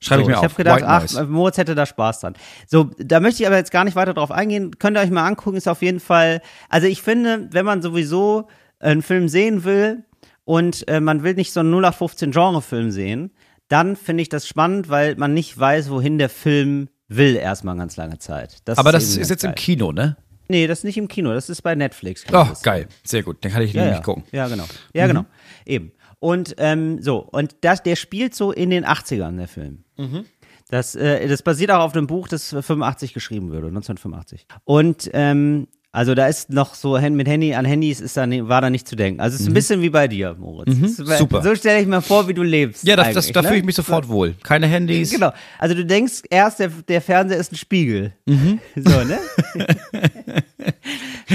[0.00, 0.44] Schreibe So, ich mir ich auf.
[0.44, 1.26] habe gedacht, ach.
[1.28, 2.34] Moritz hätte da Spaß dran.
[2.68, 4.78] So, da möchte ich aber jetzt gar nicht weiter drauf eingehen.
[4.78, 8.46] Könnt ihr euch mal angucken, ist auf jeden Fall, also ich finde, wenn man sowieso
[8.78, 10.04] einen Film sehen will
[10.44, 13.32] und äh, man will nicht so einen 0815 Genre-Film sehen,
[13.66, 17.96] dann finde ich das spannend, weil man nicht weiß, wohin der Film will erstmal ganz
[17.96, 18.58] lange Zeit.
[18.66, 19.56] Das Aber das eben ist jetzt im geil.
[19.56, 20.16] Kino, ne?
[20.48, 22.24] Nee, das ist nicht im Kino, das ist bei Netflix.
[22.32, 22.88] Oh, geil.
[23.04, 23.38] Sehr gut.
[23.44, 24.02] Dann kann ich Ja, nämlich ja.
[24.04, 24.24] gucken.
[24.32, 24.64] Ja, genau.
[24.94, 25.24] Ja, genau.
[25.66, 25.92] Eben.
[26.20, 29.84] Und ähm, so, und das, der spielt so in den 80ern, der Film.
[30.70, 34.46] Das, äh, das basiert auch auf einem Buch, das 85 geschrieben wurde, 1985.
[34.64, 38.68] Und ähm, also da ist noch so mit Handy an Handys ist da war da
[38.68, 39.20] nicht zu denken.
[39.20, 40.76] Also es ist ein bisschen wie bei dir, Moritz.
[40.76, 41.42] Es ist- super.
[41.42, 42.86] So stelle ich mir vor, wie du lebst.
[42.86, 43.48] Ja, das, das, da ne?
[43.48, 44.34] fühle ich mich sofort wohl.
[44.42, 45.10] Keine Handys.
[45.10, 45.32] Genau.
[45.58, 48.12] Also du denkst erst, der, der Fernseher ist ein Spiegel.
[48.26, 48.60] Mhm.
[48.76, 49.18] So, ne?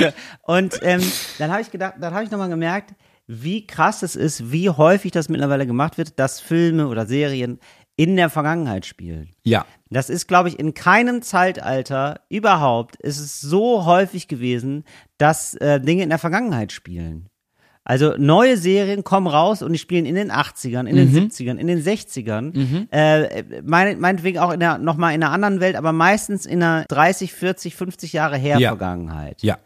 [0.44, 1.02] Und ähm,
[1.40, 2.94] dann habe ich gedacht, dann habe ich nochmal gemerkt,
[3.28, 7.60] wie krass es ist, wie häufig das mittlerweile gemacht wird, dass Filme oder Serien
[7.96, 9.32] in der Vergangenheit spielen.
[9.44, 9.66] Ja.
[9.90, 14.84] Das ist, glaube ich, in keinem Zeitalter überhaupt ist es so häufig gewesen,
[15.18, 17.30] dass äh, Dinge in der Vergangenheit spielen.
[17.86, 21.68] Also neue Serien kommen raus und die spielen in den 80ern, in den 70ern, in
[21.68, 22.88] den 60ern.
[22.92, 26.86] Äh, mein, meinetwegen auch in der, nochmal in einer anderen Welt, aber meistens in einer
[26.86, 28.70] 30, 40, 50 Jahre her Ja.
[28.70, 29.44] Vergangenheit.
[29.44, 29.58] Ja.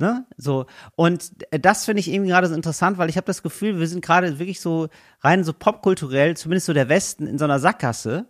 [0.00, 0.24] Ne?
[0.38, 0.64] So.
[0.96, 3.86] Und äh, das finde ich eben gerade so interessant, weil ich habe das Gefühl, wir
[3.86, 4.88] sind gerade wirklich so
[5.20, 8.26] rein so popkulturell, zumindest so der Westen, in so einer Sackgasse.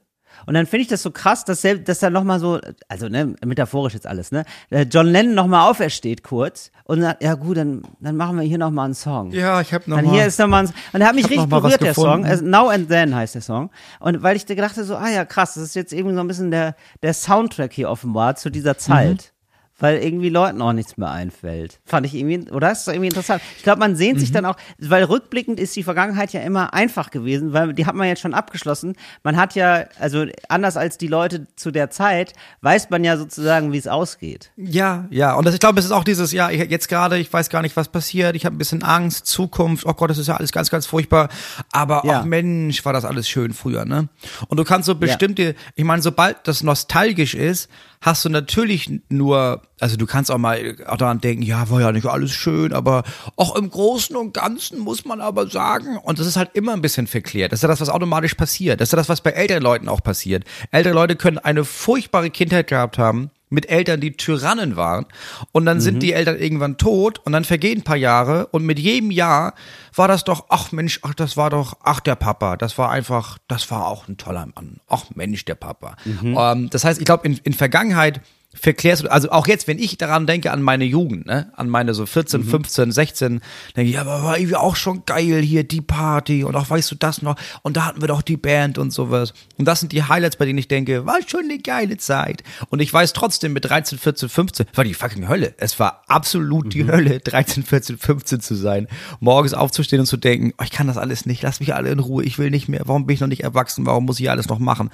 [0.46, 3.34] Und dann finde ich das so krass, dass, selbst, dass da nochmal so, also ne,
[3.44, 4.44] metaphorisch jetzt alles, ne?
[4.70, 8.58] äh, John Lennon nochmal aufersteht kurz und sagt, ja gut, dann, dann machen wir hier
[8.58, 9.30] nochmal einen Song.
[9.32, 10.14] Ja, ich habe noch Dann mal.
[10.14, 12.24] hier ist nochmal ein, und der hat mich richtig berührt, der Song.
[12.24, 13.70] Also Now and Then heißt der Song.
[13.98, 16.20] Und weil ich da gedacht habe, so, ah ja, krass, das ist jetzt irgendwie so
[16.20, 19.32] ein bisschen der, der Soundtrack hier offenbar zu dieser Zeit.
[19.80, 21.80] Weil irgendwie Leuten auch nichts mehr einfällt.
[21.84, 22.68] Fand ich irgendwie, oder?
[22.68, 23.42] Das ist doch irgendwie interessant.
[23.56, 24.20] Ich glaube, man sehnt Mhm.
[24.20, 27.94] sich dann auch, weil rückblickend ist die Vergangenheit ja immer einfach gewesen, weil die hat
[27.94, 28.94] man jetzt schon abgeschlossen.
[29.24, 33.72] Man hat ja, also anders als die Leute zu der Zeit, weiß man ja sozusagen,
[33.72, 34.52] wie es ausgeht.
[34.56, 35.34] Ja, ja.
[35.34, 37.62] Und das, ich glaube, es ist auch dieses, ja, ich, jetzt gerade, ich weiß gar
[37.62, 38.36] nicht, was passiert.
[38.36, 39.86] Ich habe ein bisschen Angst, Zukunft.
[39.86, 41.28] Oh Gott, das ist ja alles ganz, ganz furchtbar.
[41.72, 42.20] Aber, Ja.
[42.20, 44.08] ach Mensch, war das alles schön früher, ne?
[44.48, 49.62] Und du kannst so bestimmte, ich meine, sobald das nostalgisch ist, hast du natürlich nur,
[49.78, 53.04] also du kannst auch mal daran denken, ja, war ja nicht alles schön, aber
[53.36, 56.82] auch im Großen und Ganzen muss man aber sagen, und das ist halt immer ein
[56.82, 57.52] bisschen verklärt.
[57.52, 58.80] Das ist ja das, was automatisch passiert.
[58.80, 60.44] Das ist ja das, was bei älteren Leuten auch passiert.
[60.70, 65.06] Ältere Leute können eine furchtbare Kindheit gehabt haben, mit Eltern, die Tyrannen waren.
[65.52, 68.78] Und dann sind die Eltern irgendwann tot und dann vergehen ein paar Jahre und mit
[68.78, 69.54] jedem Jahr
[69.94, 73.38] war das doch, ach Mensch, ach, das war doch, ach der Papa, das war einfach,
[73.48, 74.80] das war auch ein toller Mann.
[74.88, 75.96] Ach Mensch, der Papa.
[76.36, 78.20] Ähm, das heißt, ich glaube, in, in Vergangenheit
[78.52, 81.94] verklärst du, also auch jetzt, wenn ich daran denke, an meine Jugend, ne, an meine
[81.94, 83.40] so 14, 15, 16,
[83.76, 86.90] denke ich, ja, aber war irgendwie auch schon geil hier, die Party und auch weißt
[86.90, 89.34] du das noch und da hatten wir doch die Band und sowas.
[89.56, 92.42] Und das sind die Highlights, bei denen ich denke, war schon eine geile Zeit.
[92.70, 95.54] Und ich weiß trotzdem, mit 13, 14, 15, war die fucking Hölle.
[95.58, 98.88] Es war absolut die Hölle, 13, 14, 15 zu sein.
[99.20, 102.00] Morgens aufzustehen und zu denken, oh, ich kann das alles nicht, lass mich alle in
[102.00, 104.48] Ruhe, ich will nicht mehr, warum bin ich noch nicht erwachsen, warum muss ich alles
[104.48, 104.90] noch machen?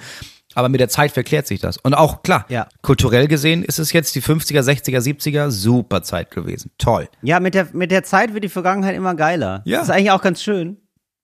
[0.55, 1.77] Aber mit der Zeit verklärt sich das.
[1.77, 2.67] Und auch, klar, Ja.
[2.81, 6.71] kulturell gesehen ist es jetzt die 50er, 60er, 70er, super Zeit gewesen.
[6.77, 7.07] Toll.
[7.21, 9.61] Ja, mit der, mit der Zeit wird die Vergangenheit immer geiler.
[9.65, 9.79] Ja.
[9.79, 10.77] Das ist eigentlich auch ganz schön.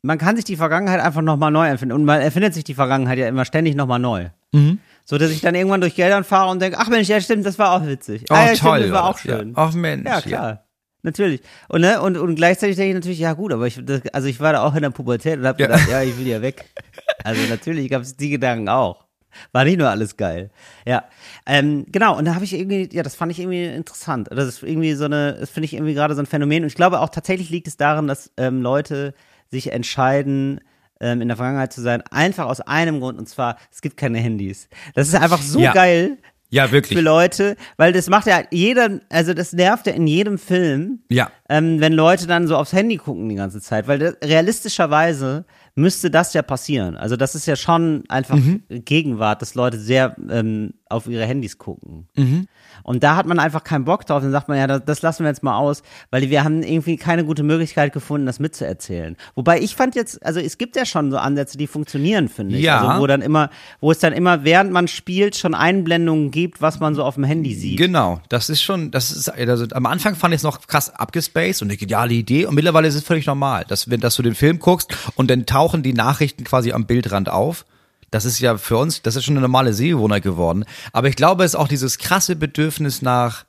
[0.05, 1.93] man kann sich die Vergangenheit einfach nochmal neu erfinden.
[1.95, 4.29] Und man erfindet sich die Vergangenheit ja immer ständig nochmal neu.
[4.51, 4.79] Mhm.
[5.05, 7.57] So, dass ich dann irgendwann durch Geldern fahre und denke, ach Mensch, ja stimmt, das
[7.57, 8.25] war auch witzig.
[8.29, 8.79] Oh, ah, ja, toll.
[8.79, 9.37] stimmt, das war auch das, ja.
[9.39, 9.53] schön.
[9.55, 10.05] Ach Mensch.
[10.07, 10.63] Ja, klar.
[11.05, 11.41] Natürlich.
[11.69, 14.39] Und, ne, und, und gleichzeitig denke ich natürlich, ja gut, aber ich, das, also ich
[14.39, 15.67] war da auch in der Pubertät und habe Ja.
[15.67, 16.65] gedacht, ja, ich will ja weg.
[17.25, 19.02] Also natürlich gab es die Gedanken auch.
[19.51, 20.49] War nicht nur alles geil.
[20.85, 21.03] Ja.
[21.45, 24.29] Ähm, genau, und da habe ich irgendwie, ja, das fand ich irgendwie interessant.
[24.31, 26.63] Das ist irgendwie so eine, das finde ich irgendwie gerade so ein Phänomen.
[26.63, 29.13] Und ich glaube auch tatsächlich liegt es daran, dass ähm, Leute
[29.51, 30.59] sich entscheiden,
[30.99, 34.19] ähm, in der Vergangenheit zu sein, einfach aus einem Grund, und zwar, es gibt keine
[34.19, 34.69] Handys.
[34.95, 35.73] Das ist einfach so Ja.
[35.73, 36.17] geil,
[36.49, 36.97] Ja, wirklich.
[36.97, 41.29] für Leute, weil das macht ja jeder, also das nervt ja in jedem Film, Ja.
[41.49, 46.11] ähm, wenn Leute dann so aufs Handy gucken die ganze Zeit, weil das, realistischerweise müsste
[46.11, 46.95] das ja passieren.
[46.95, 48.63] Also das ist ja schon einfach Mhm.
[48.69, 52.07] Gegenwart, dass Leute sehr ähm, auf ihre Handys gucken.
[52.15, 52.47] Mhm.
[52.83, 54.21] Und da hat man einfach keinen Bock drauf.
[54.21, 56.97] Dann sagt man ja, das, das lassen wir jetzt mal aus, weil wir haben irgendwie
[56.97, 59.15] keine gute Möglichkeit gefunden, das mitzuerzählen.
[59.35, 62.63] Wobei ich fand jetzt, also es gibt ja schon so Ansätze, die funktionieren, finde ich.
[62.63, 62.81] Ja.
[62.81, 66.79] Also wo dann immer, wo es dann immer, während man spielt, schon Einblendungen gibt, was
[66.79, 67.77] man so auf dem Handy sieht.
[67.77, 71.61] Genau, das ist schon, das ist, also am Anfang fand ich es noch krass abgespaced
[71.61, 74.35] und eine geniale Idee und mittlerweile ist es völlig normal, dass, wenn, dass du den
[74.35, 77.65] Film guckst und dann tauchen die Nachrichten quasi am Bildrand auf.
[78.13, 80.65] Das ist ja für uns, das ist schon eine normale Sehgewohnheit geworden.
[80.91, 83.43] Aber ich glaube, es ist auch dieses krasse Bedürfnis nach,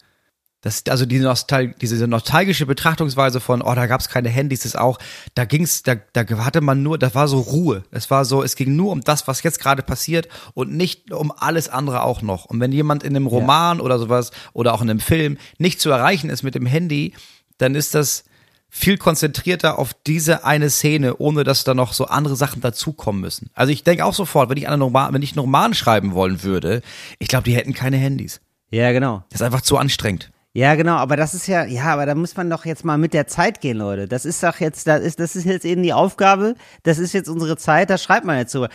[0.62, 4.78] das, also die Nostal diese nostalgische Betrachtungsweise von, oh, da gab es keine Handys, ist
[4.78, 4.98] auch,
[5.34, 7.84] da ging's, da, da hatte man nur, das war so Ruhe.
[7.90, 11.30] Es war so, es ging nur um das, was jetzt gerade passiert und nicht um
[11.30, 12.46] alles andere auch noch.
[12.46, 15.90] Und wenn jemand in einem Roman oder sowas oder auch in einem Film nicht zu
[15.90, 17.12] erreichen ist mit dem Handy,
[17.58, 18.24] dann ist das
[18.76, 23.48] viel konzentrierter auf diese eine Szene, ohne dass da noch so andere Sachen dazukommen müssen.
[23.54, 26.42] Also ich denke auch sofort, wenn ich einen Roman, wenn ich einen Roman schreiben wollen
[26.42, 26.82] würde,
[27.20, 28.40] ich glaube, die hätten keine Handys.
[28.72, 29.22] Ja, genau.
[29.30, 30.32] Das ist einfach zu anstrengend.
[30.54, 33.14] Ja, genau, aber das ist ja, ja, aber da muss man doch jetzt mal mit
[33.14, 34.08] der Zeit gehen, Leute.
[34.08, 37.28] Das ist doch jetzt, das ist, das ist jetzt eben die Aufgabe, das ist jetzt
[37.28, 38.66] unsere Zeit, da schreibt man jetzt so.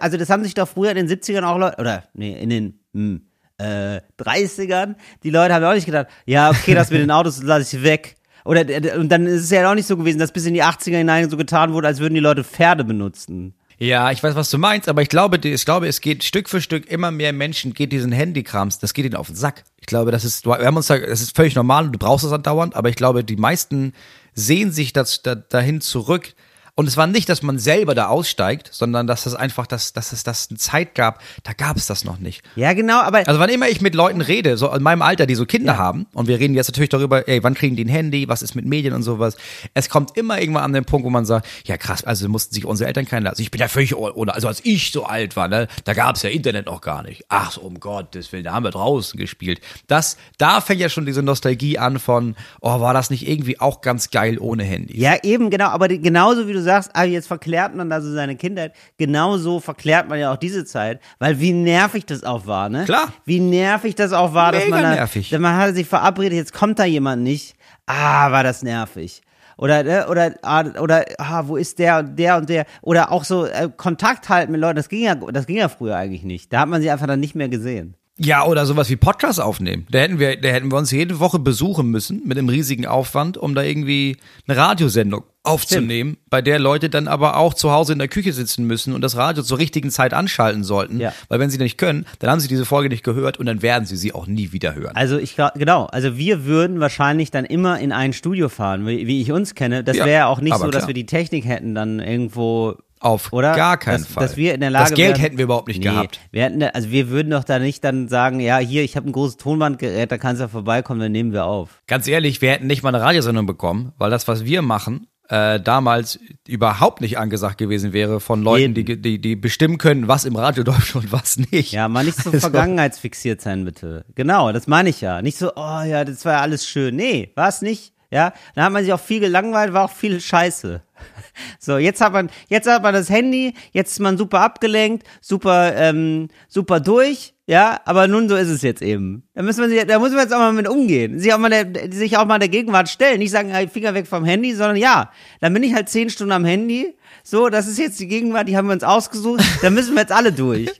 [0.00, 2.80] Also das haben sich doch früher in den 70ern auch Leute, oder nee, in den
[2.92, 3.22] hm,
[3.56, 7.42] äh, 30ern, die Leute haben ja auch nicht gedacht, ja, okay, das mit den Autos
[7.42, 8.15] lasse ich weg.
[8.46, 8.64] Oder
[8.96, 11.28] und dann ist es ja auch nicht so gewesen, dass bis in die 80er hinein
[11.28, 13.54] so getan wurde, als würden die Leute Pferde benutzen.
[13.78, 16.62] Ja, ich weiß, was du meinst, aber ich glaube, ich glaube, es geht Stück für
[16.62, 19.64] Stück immer mehr Menschen geht diesen Handykrams, das geht ihnen auf den Sack.
[19.78, 22.24] Ich glaube, das ist, wir haben uns da, das ist völlig normal und du brauchst
[22.24, 23.92] es andauernd, aber ich glaube, die meisten
[24.32, 26.34] sehen sich das, da, dahin zurück.
[26.78, 30.12] Und es war nicht, dass man selber da aussteigt, sondern dass es einfach, dass, dass
[30.12, 32.42] es das eine Zeit gab, da gab es das noch nicht.
[32.54, 35.34] Ja, genau, aber Also wann immer ich mit Leuten rede, so in meinem Alter, die
[35.34, 38.28] so Kinder haben, und wir reden jetzt natürlich darüber, ey, wann kriegen die ein Handy,
[38.28, 39.38] was ist mit Medien und sowas.
[39.72, 42.66] Es kommt immer irgendwann an den Punkt, wo man sagt, ja krass, also mussten sich
[42.66, 43.40] unsere Eltern kennen lassen.
[43.40, 46.28] Ich bin ja völlig ohne, also als ich so alt war, ne, da gab's ja
[46.28, 47.24] Internet noch gar nicht.
[47.30, 49.62] Ach so, um Gottes Willen, da haben wir draußen gespielt.
[49.86, 53.80] Das, da fängt ja schon diese Nostalgie an von, oh, war das nicht irgendwie auch
[53.80, 55.00] ganz geil ohne Handy?
[55.00, 55.68] Ja, eben, genau.
[55.68, 59.60] Aber die, genauso wie du sagst, ah, jetzt verklärt man da so seine Kindheit, genauso
[59.60, 62.84] verklärt man ja auch diese Zeit, weil wie nervig das auch war, ne?
[62.84, 63.12] Klar.
[63.24, 65.32] Wie nervig das auch war, dass Mega man da, nervig.
[65.38, 67.56] Man hatte sich verabredet, jetzt kommt da jemand nicht.
[67.86, 69.22] Ah, war das nervig.
[69.58, 72.66] Oder, ne, oder, ah, oder, ah, wo ist der und der und der?
[72.82, 75.96] Oder auch so äh, Kontakt halten mit Leuten, das ging ja, das ging ja früher
[75.96, 76.52] eigentlich nicht.
[76.52, 77.96] Da hat man sie einfach dann nicht mehr gesehen.
[78.18, 79.86] Ja, oder sowas wie Podcast aufnehmen.
[79.90, 83.36] Da hätten wir, da hätten wir uns jede Woche besuchen müssen mit einem riesigen Aufwand,
[83.36, 84.16] um da irgendwie
[84.48, 88.66] eine Radiosendung aufzunehmen, bei der Leute dann aber auch zu Hause in der Küche sitzen
[88.66, 90.98] müssen und das Radio zur richtigen Zeit anschalten sollten.
[90.98, 91.12] Ja.
[91.28, 93.84] Weil wenn sie nicht können, dann haben sie diese Folge nicht gehört und dann werden
[93.84, 94.96] sie sie auch nie wieder hören.
[94.96, 99.20] Also ich genau, also wir würden wahrscheinlich dann immer in ein Studio fahren, wie, wie
[99.20, 99.84] ich uns kenne.
[99.84, 100.86] Das Ja, wäre ja auch nicht so, dass klar.
[100.88, 104.26] wir die Technik hätten dann irgendwo Auf oder gar keinen dass, Fall.
[104.26, 106.18] Dass wir in der Lage das Geld wären- hätten wir überhaupt nicht nee, gehabt.
[106.30, 109.12] Wir hätten, also wir würden doch da nicht dann sagen, ja, hier, ich habe ein
[109.12, 111.82] großes Tonbandgerät, da kannst du ja vorbeikommen, dann nehmen wir auf.
[111.86, 115.60] Ganz ehrlich, wir hätten nicht mal eine Radiosendung bekommen, weil das, was wir machen, äh,
[115.60, 120.36] damals überhaupt nicht angesagt gewesen wäre von Leuten, die, die, die bestimmen können, was im
[120.36, 121.72] Radio läuft und was nicht.
[121.72, 124.04] Ja, mal nicht so Also- vergangenheitsfixiert sein, bitte.
[124.14, 125.22] Genau, das meine ich ja.
[125.22, 126.96] Nicht so, oh ja, das war ja alles schön.
[126.96, 127.92] Nee, war es nicht.
[128.12, 130.80] Ja, da hat man sich auch viel gelangweilt, war auch viel Scheiße.
[131.58, 135.74] So, jetzt hat man, jetzt hat man das Handy, jetzt ist man super abgelenkt, super,
[135.76, 139.22] ähm, super durch, ja, aber nun so ist es jetzt eben.
[139.34, 141.18] Da müssen wir da muss man jetzt auch mal mit umgehen.
[141.18, 143.18] Sich auch mal der, sich auch mal der Gegenwart stellen.
[143.18, 146.32] Nicht sagen, ey, Finger weg vom Handy, sondern ja, dann bin ich halt zehn Stunden
[146.32, 146.96] am Handy.
[147.22, 149.44] So, das ist jetzt die Gegenwart, die haben wir uns ausgesucht.
[149.62, 150.70] Da müssen wir jetzt alle durch.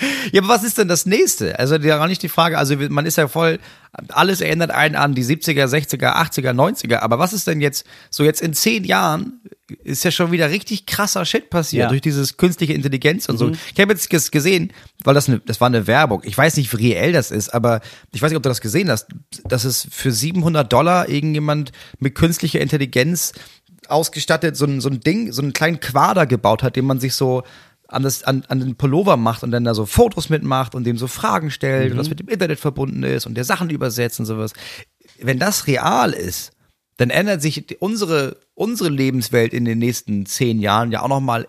[0.32, 1.58] Ja, aber was ist denn das nächste?
[1.58, 3.58] Also gar nicht die Frage, also man ist ja voll,
[4.08, 8.22] alles erinnert einen an die 70er, 60er, 80er, 90er, aber was ist denn jetzt, so
[8.24, 9.40] jetzt in zehn Jahren
[9.84, 11.86] ist ja schon wieder richtig krasser Shit passiert Ja.
[11.86, 11.90] Mhm.
[11.90, 13.50] durch dieses künstliche Intelligenz und so.
[13.74, 14.72] Ich habe jetzt ges- gesehen,
[15.04, 17.80] weil das eine, das war eine Werbung, ich weiß nicht, wie reell das ist, aber
[18.12, 19.08] ich weiß nicht, ob du das gesehen hast,
[19.44, 23.32] dass es für 700 Dollar irgendjemand mit künstlicher Intelligenz
[23.88, 27.14] ausgestattet, so ein, so ein Ding, so einen kleinen Quader gebaut hat, den man sich
[27.14, 27.42] so
[27.88, 30.98] an, das, an, an den Pullover macht und dann da so Fotos mitmacht und dem
[30.98, 34.26] so Fragen stellt und das mit dem Internet verbunden ist und der Sachen übersetzt und
[34.26, 34.52] sowas.
[35.18, 36.52] Wenn das real ist,
[36.98, 41.48] dann ändert sich unsere, unsere Lebenswelt in den nächsten zehn Jahren ja auch nochmal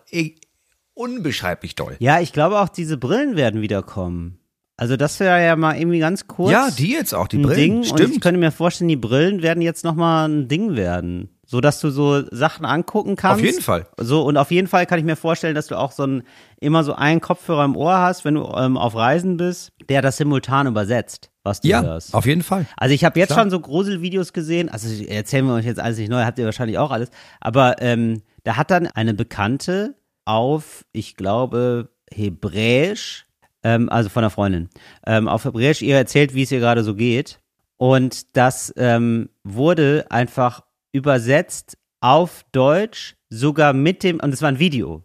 [0.93, 1.97] unbeschreiblich doll.
[1.99, 4.39] Ja, ich glaube auch, diese Brillen werden wiederkommen.
[4.77, 6.51] Also das wäre ja mal irgendwie ganz kurz.
[6.51, 7.57] Ja, die jetzt auch, die Brillen.
[7.57, 7.75] Ding.
[7.77, 8.21] Und ich Stimmt.
[8.21, 11.29] könnte mir vorstellen, die Brillen werden jetzt nochmal ein Ding werden.
[11.51, 13.39] So dass du so Sachen angucken kannst.
[13.39, 13.87] Auf jeden Fall.
[13.97, 16.21] So, und auf jeden Fall kann ich mir vorstellen, dass du auch so ein,
[16.59, 20.17] immer so einen Kopfhörer im Ohr hast, wenn du ähm, auf Reisen bist, der das
[20.17, 22.13] simultan übersetzt, was du Ja, hörst.
[22.13, 22.67] auf jeden Fall.
[22.77, 23.39] Also ich habe jetzt Klar.
[23.39, 26.77] schon so Gruselvideos gesehen, also erzählen wir euch jetzt alles nicht neu, habt ihr wahrscheinlich
[26.77, 27.09] auch alles,
[27.41, 33.25] aber ähm, da hat dann eine Bekannte auf, ich glaube, Hebräisch,
[33.63, 34.69] ähm, also von einer Freundin,
[35.07, 37.39] ähm, auf Hebräisch ihr erzählt, wie es ihr gerade so geht
[37.77, 44.59] und das ähm, wurde einfach übersetzt auf Deutsch, sogar mit dem, und es war ein
[44.59, 45.03] Video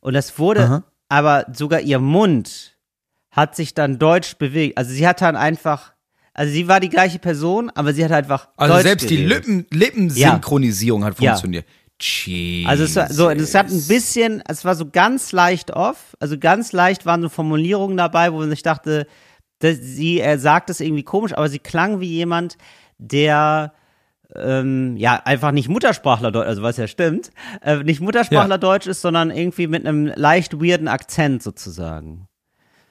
[0.00, 0.84] und das wurde, Aha.
[1.08, 2.76] aber sogar ihr Mund
[3.30, 4.78] hat sich dann deutsch bewegt.
[4.78, 5.92] Also sie hat dann einfach,
[6.32, 9.46] also sie war die gleiche Person, aber sie hat einfach Also deutsch selbst die geredet.
[9.46, 11.32] Lippen, Lippensynchronisierung hat Ja.
[11.32, 11.66] funktioniert.
[12.00, 12.68] Jesus.
[12.70, 16.38] Also es war so, es hat ein bisschen, es war so ganz leicht off, also
[16.38, 19.06] ganz leicht waren so Formulierungen dabei, wo man sich dachte,
[19.60, 22.56] dass sie er sagt es irgendwie komisch, aber sie klang wie jemand,
[22.98, 23.72] der
[24.36, 27.30] ähm, ja einfach nicht Muttersprachler Deutsch, also was ja stimmt,
[27.62, 28.58] äh, nicht Muttersprachler Ja.
[28.58, 32.28] Deutsch ist, sondern irgendwie mit einem leicht weirden Akzent sozusagen.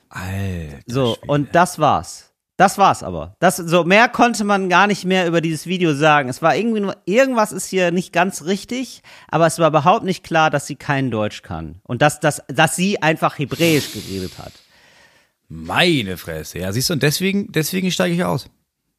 [0.09, 0.79] Alter.
[0.85, 1.27] So, Schwede.
[1.27, 2.29] und das war's.
[2.55, 3.35] Das war's aber.
[3.39, 6.29] Das, so mehr konnte man gar nicht mehr über dieses Video sagen.
[6.29, 10.23] Es war irgendwie nur, irgendwas ist hier nicht ganz richtig, aber es war überhaupt nicht
[10.23, 11.81] klar, dass sie kein Deutsch kann.
[11.83, 14.53] Und dass, dass, dass sie einfach Hebräisch geredet hat.
[15.49, 16.59] Meine Fresse.
[16.59, 18.49] Ja, siehst du, und deswegen, deswegen steige ich aus.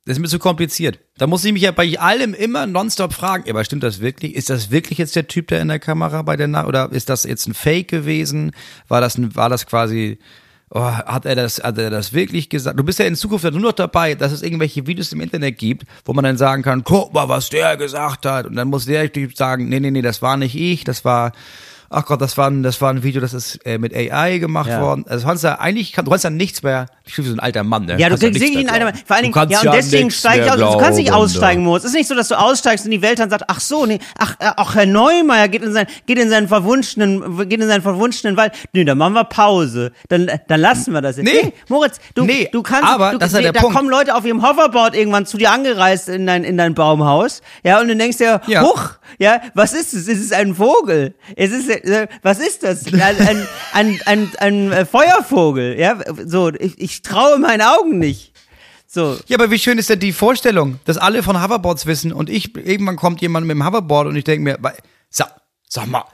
[0.07, 0.99] Das ist mir zu kompliziert.
[1.17, 4.35] Da muss ich mich ja bei allem immer nonstop fragen, aber stimmt das wirklich?
[4.35, 7.09] Ist das wirklich jetzt der Typ, der in der Kamera bei der Na oder ist
[7.09, 8.53] das jetzt ein Fake gewesen?
[8.87, 10.19] War das ein, war das quasi,
[10.69, 12.79] oh, hat er das, hat er das wirklich gesagt?
[12.79, 15.87] Du bist ja in Zukunft nur noch dabei, dass es irgendwelche Videos im Internet gibt,
[16.05, 18.45] wo man dann sagen kann, guck mal, was der gesagt hat.
[18.45, 21.33] Und dann muss der Typ sagen, nee, nee, nee, das war nicht ich, das war,
[21.95, 24.69] ach Gott, das war ein, das war ein Video, das ist äh, mit AI gemacht
[24.71, 24.81] Ja.
[24.81, 25.05] worden.
[25.09, 27.41] Also du kannst ja eigentlich, kann, du kannst ja nichts mehr, ich bin so ein
[27.41, 27.93] alter Mann, ne?
[27.99, 28.99] Ja, du Kannst ja einen Alter, glauben.
[29.07, 30.59] vor allen Dingen, ja, und deswegen nichts steige ich aus.
[30.73, 31.69] Du kannst nicht aussteigen, ne?
[31.69, 31.85] Moritz.
[31.85, 33.99] Es ist nicht so, dass du aussteigst und die Welt dann sagt, ach so, nee,
[34.19, 37.83] ach, äh, auch Herr Neumeier geht in sein, geht in seinen verwunschenen, geht in seinen
[37.83, 38.53] verwunschenen Wald.
[38.73, 39.93] Nee, dann machen wir Pause.
[40.09, 41.25] Dann, dann lassen wir das jetzt.
[41.27, 41.53] Nee.
[41.69, 43.77] Moritz, du, Nee, du kannst, aber du, das ist ja nee, der da Punkt.
[43.77, 47.43] kommen Leute auf ihrem Hoverboard irgendwann zu dir angereist in dein, in dein Baumhaus.
[47.63, 48.63] Ja, und du denkst dir, Ja.
[48.63, 50.09] huch, ja, was ist es?
[50.09, 51.15] Es ist ein Vogel.
[51.37, 51.69] Es ist,
[52.23, 52.87] was ist das?
[52.93, 55.79] Ein, ein, ein, ein, ein, äh, Feuervogel.
[55.79, 58.33] Ja, so, ich, ich traue meinen Augen nicht.
[58.87, 62.31] So, Ja, aber wie schön ist denn die Vorstellung, dass alle von Hoverboards wissen und
[62.31, 64.73] ich, irgendwann kommt jemand mit dem Hoverboard und ich denke mir,
[65.11, 65.35] sag,
[65.69, 66.05] sag mal,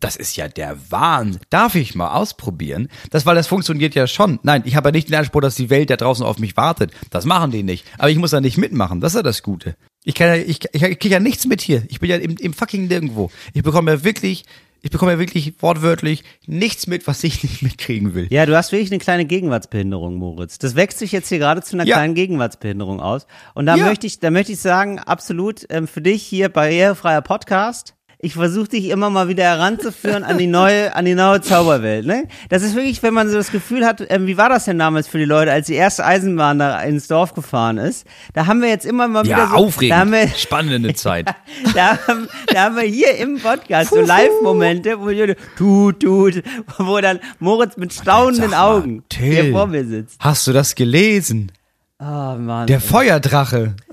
[0.00, 1.40] das ist ja der Wahnsinn.
[1.48, 2.88] Darf ich mal ausprobieren?
[3.10, 4.38] Das, weil das funktioniert ja schon.
[4.42, 6.92] Nein, ich habe ja nicht den Anspruch, dass die Welt da draußen auf mich wartet.
[7.10, 7.86] Das machen die nicht.
[7.96, 9.00] Aber ich muss da nicht mitmachen.
[9.00, 9.76] Das ist ja das Gute.
[10.04, 11.82] Ich kann ja, ich, ich, ich kriege ja nichts mit hier.
[11.88, 13.30] Ich bin ja im, im fucking nirgendwo.
[13.54, 14.44] Ich bekomme ja wirklich,
[14.82, 18.28] ich bekomme ja wirklich wortwörtlich nichts mit, was ich nicht mitkriegen will.
[18.30, 20.58] Ja, du hast wirklich eine kleine Gegenwartsbehinderung, Moritz.
[20.58, 21.96] Das wächst sich jetzt hier gerade zu einer Ja.
[21.96, 23.26] kleinen Gegenwartsbehinderung aus.
[23.54, 23.84] Und da Ja.
[23.84, 27.95] möchte ich, da möchte ich sagen, absolut ähm, für dich hier barrierefreier Podcast.
[28.26, 32.04] Ich versuche dich immer mal wieder heranzuführen an die neue, an die neue Zauberwelt.
[32.04, 32.24] Ne?
[32.48, 35.06] Das ist wirklich, wenn man so das Gefühl hat, ähm, wie war das denn damals
[35.06, 38.04] für die Leute, als die erste Eisenbahn da ins Dorf gefahren ist?
[38.34, 40.10] Da haben wir jetzt immer mal wieder Ja, so, da haben aufregend.
[40.10, 41.26] wir, Spannende Zeit.
[41.76, 46.42] da, haben, da haben wir hier im Podcast so Live-Momente, wo, wir tut, tut,
[46.78, 49.24] wo dann Moritz mit staunenden mal, Augen Till.
[49.42, 50.16] hier vor mir sitzt.
[50.18, 51.52] Hast du das gelesen?
[51.98, 53.74] Oh Mann, Der Feuerdrache.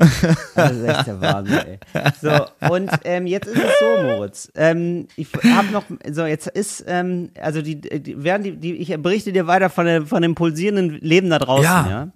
[0.56, 1.80] das ist echt der Wahnsinn, ey.
[2.22, 4.52] So, und ähm, jetzt ist es so, Moritz.
[4.56, 8.90] Ähm, ich habe noch, so, jetzt ist, ähm, also die, die, werden die, die, ich
[9.02, 11.90] berichte dir weiter von, der, von dem pulsierenden Leben da draußen, ja.
[11.90, 12.12] Ja.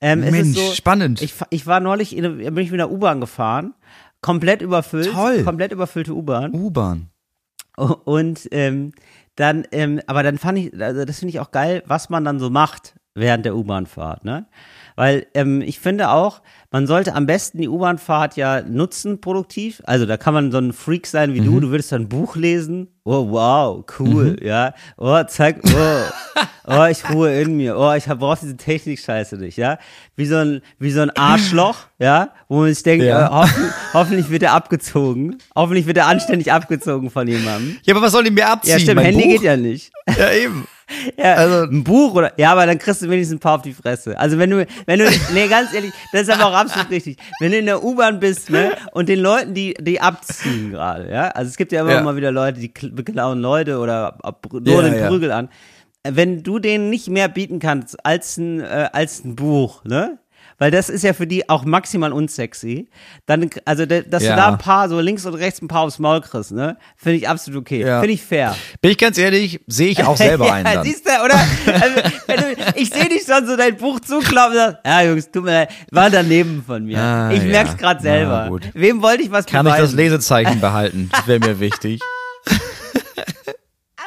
[0.00, 1.20] Ähm, Mensch, ist so, spannend.
[1.20, 3.74] Ich, ich war neulich, in, bin ich mit der U-Bahn gefahren,
[4.20, 5.42] komplett überfüllt, Toll.
[5.42, 6.52] komplett überfüllte U-Bahn.
[6.54, 7.08] U-Bahn.
[7.76, 8.92] Und ähm,
[9.34, 12.38] dann, ähm, aber dann fand ich, also das finde ich auch geil, was man dann
[12.38, 14.46] so macht während der U-Bahn-Fahrt, ne?
[14.96, 19.82] Weil ähm, ich finde auch, man sollte am besten die U-Bahn-Fahrt ja nutzen, produktiv.
[19.86, 22.36] Also da kann man so ein Freak sein wie du, du würdest dann ein Buch
[22.36, 22.88] lesen.
[23.04, 24.72] Oh, wow, cool, ja.
[24.96, 27.76] Oh, zeig, oh, oh, ich ruhe in mir.
[27.78, 29.78] Oh, ich brauche diese Technik-Scheiße nicht, ja.
[30.16, 33.26] Wie so ein, wie so ein Arschloch, ja, wo man sich denkt, Ja.
[33.26, 35.38] äh, hoffen, hoffentlich wird er abgezogen.
[35.54, 37.76] Hoffentlich wird er anständig abgezogen von jemandem.
[37.84, 38.72] Ja, aber was soll die mir abziehen?
[38.72, 39.30] Ja, stimmt, Mein Handy Buch?
[39.32, 39.92] geht ja nicht.
[40.18, 40.66] Ja, eben.
[41.16, 43.72] Ja, Also- ein Buch oder ja, aber dann kriegst du wenigstens ein paar auf die
[43.72, 44.18] Fresse.
[44.18, 47.16] Also wenn du, wenn du, nee, ganz ehrlich, das ist aber auch absolut richtig.
[47.40, 51.28] Wenn du in der U-Bahn bist, ne, und den Leuten, die, die abziehen gerade, ja,
[51.28, 52.02] also es gibt ja immer Ja.
[52.02, 55.08] mal wieder Leute, die kl- beklauen Leute oder ab- nur Ja, den ja.
[55.08, 55.48] Prügel an.
[56.06, 60.18] Wenn du denen nicht mehr bieten kannst als ein, äh, als ein Buch, ne?
[60.58, 62.88] Weil das ist ja für die auch maximal unsexy.
[63.26, 64.30] Dann, also, dass Ja.
[64.30, 66.76] du da ein paar, so links und rechts ein paar aufs Maul kriegst, ne?
[66.96, 67.80] Finde ich absolut okay.
[67.80, 68.00] Ja.
[68.00, 68.54] Finde ich fair.
[68.80, 70.84] Bin ich ganz ehrlich, sehe ich auch selber ja, dann.
[70.84, 71.34] siehst du, oder?
[71.66, 75.44] Also, du, ich sehe dich schon so dein Buch zuklappen und sagst, ja, Jungs, tut
[75.44, 76.98] mir leid, war daneben von mir.
[76.98, 78.58] Ah, ich merk's grad Na, selber.
[78.74, 79.96] Wem wollte ich was Kann ich das beweisen?
[79.96, 81.08] Lesezeichen behalten?
[81.12, 82.00] Das wäre mir wichtig.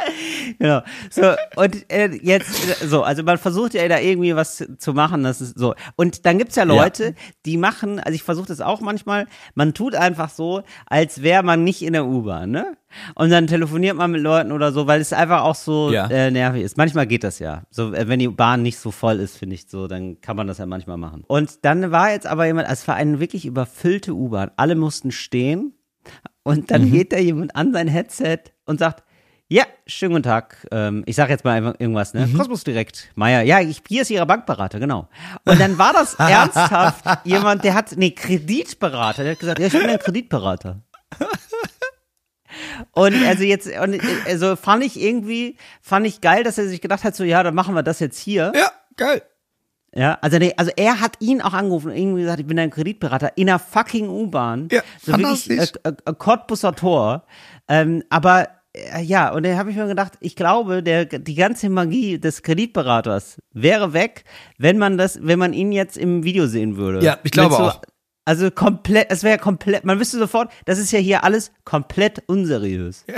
[0.59, 0.81] Genau.
[1.11, 5.23] So, und äh, jetzt, äh, so, also man versucht ja da irgendwie was zu machen,
[5.23, 5.75] das ist so.
[5.97, 7.15] Und dann gibt's ja Leute,
[7.45, 11.63] die machen, also ich versuche das auch manchmal, man tut einfach so, als wäre man
[11.63, 12.77] nicht in der U-Bahn, ne?
[13.15, 16.07] Und dann telefoniert man mit Leuten oder so, weil es einfach auch so Ja.
[16.07, 16.77] äh, nervig ist.
[16.77, 17.63] Manchmal geht das ja.
[17.69, 20.47] So, äh, wenn die Bahn nicht so voll ist, finde ich so, dann kann man
[20.47, 21.23] das ja manchmal machen.
[21.27, 24.51] Und dann war jetzt aber jemand, es war eine wirklich überfüllte U-Bahn.
[24.55, 25.73] Alle mussten stehen.
[26.43, 29.03] Und dann geht da jemand an sein Headset und sagt,
[29.49, 30.67] ja, schönen guten Tag.
[30.71, 32.27] Ähm, ich sage jetzt mal einfach irgendwas, ne?
[32.35, 33.09] Kosmos direkt.
[33.15, 35.07] Meier, ja, ich, hier ist Ihre Bankberater, genau.
[35.45, 39.73] Und dann war das ernsthaft jemand, der hat, nee, Kreditberater, der hat gesagt, ja, ich
[39.73, 40.81] bin ein Kreditberater.
[42.91, 47.03] Und also jetzt, und also fand ich irgendwie, fand ich geil, dass er sich gedacht
[47.03, 48.51] hat, so, ja, dann machen wir das jetzt hier.
[48.55, 49.21] Ja, geil.
[49.93, 52.69] Ja, also, nee, also er hat ihn auch angerufen und irgendwie gesagt, ich bin ein
[52.69, 54.67] Kreditberater in einer fucking U-Bahn.
[54.71, 57.25] Ja, so wirklich äh, äh, Cottbusser Tor.
[57.67, 58.47] Ähm, aber
[59.01, 63.37] ja, und da habe ich mir gedacht, ich glaube, der, die ganze Magie des Kreditberaters
[63.53, 64.23] wäre weg,
[64.57, 67.05] wenn man das, wenn man ihn jetzt im Video sehen würde.
[67.05, 67.81] Ja, ich glaube auch.
[68.25, 73.05] Also komplett, es wäre komplett, man wüsste sofort, das ist ja hier alles komplett unseriös.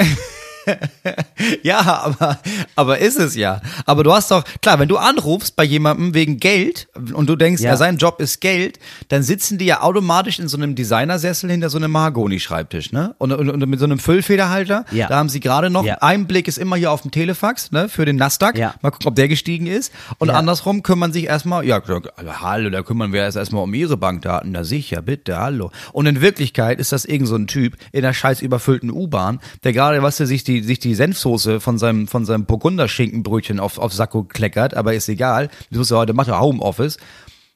[1.63, 2.39] Ja, aber,
[2.75, 3.61] aber ist es ja.
[3.85, 7.61] Aber du hast doch, klar, wenn du anrufst bei jemandem wegen Geld und du denkst,
[7.61, 7.71] Ja.
[7.71, 7.77] ja.
[7.77, 11.77] sein Job ist Geld, dann sitzen die ja automatisch in so einem Designersessel hinter so
[11.77, 13.15] einem Mahagoni-Schreibtisch, ne?
[13.17, 14.85] Und, und, und mit so einem Füllfederhalter.
[14.91, 15.07] Ja.
[15.07, 15.97] Da haben sie gerade noch, Ja.
[16.01, 17.89] ein Blick ist immer hier auf dem Telefax, ne?
[17.89, 18.57] Für den Nasdaq.
[18.57, 18.75] Ja.
[18.81, 19.91] Mal gucken, ob der gestiegen ist.
[20.17, 20.35] Und Ja.
[20.35, 22.01] andersrum kümmern sich erstmal, ja, also,
[22.41, 24.51] hallo, da kümmern wir erst erstmal um ihre Bankdaten.
[24.51, 25.71] Na sicher, bitte, hallo.
[25.93, 29.73] Und in Wirklichkeit ist das irgend so ein Typ in einer scheiß überfüllten U-Bahn, der
[29.73, 33.93] gerade, was er sich die, sich die Senfsoße von seinem, von seinem Burgunderschinkenbrötchen auf, auf
[33.93, 35.49] Sakko kleckert, aber ist egal.
[35.69, 36.97] Das muss er heute, macht er Homeoffice.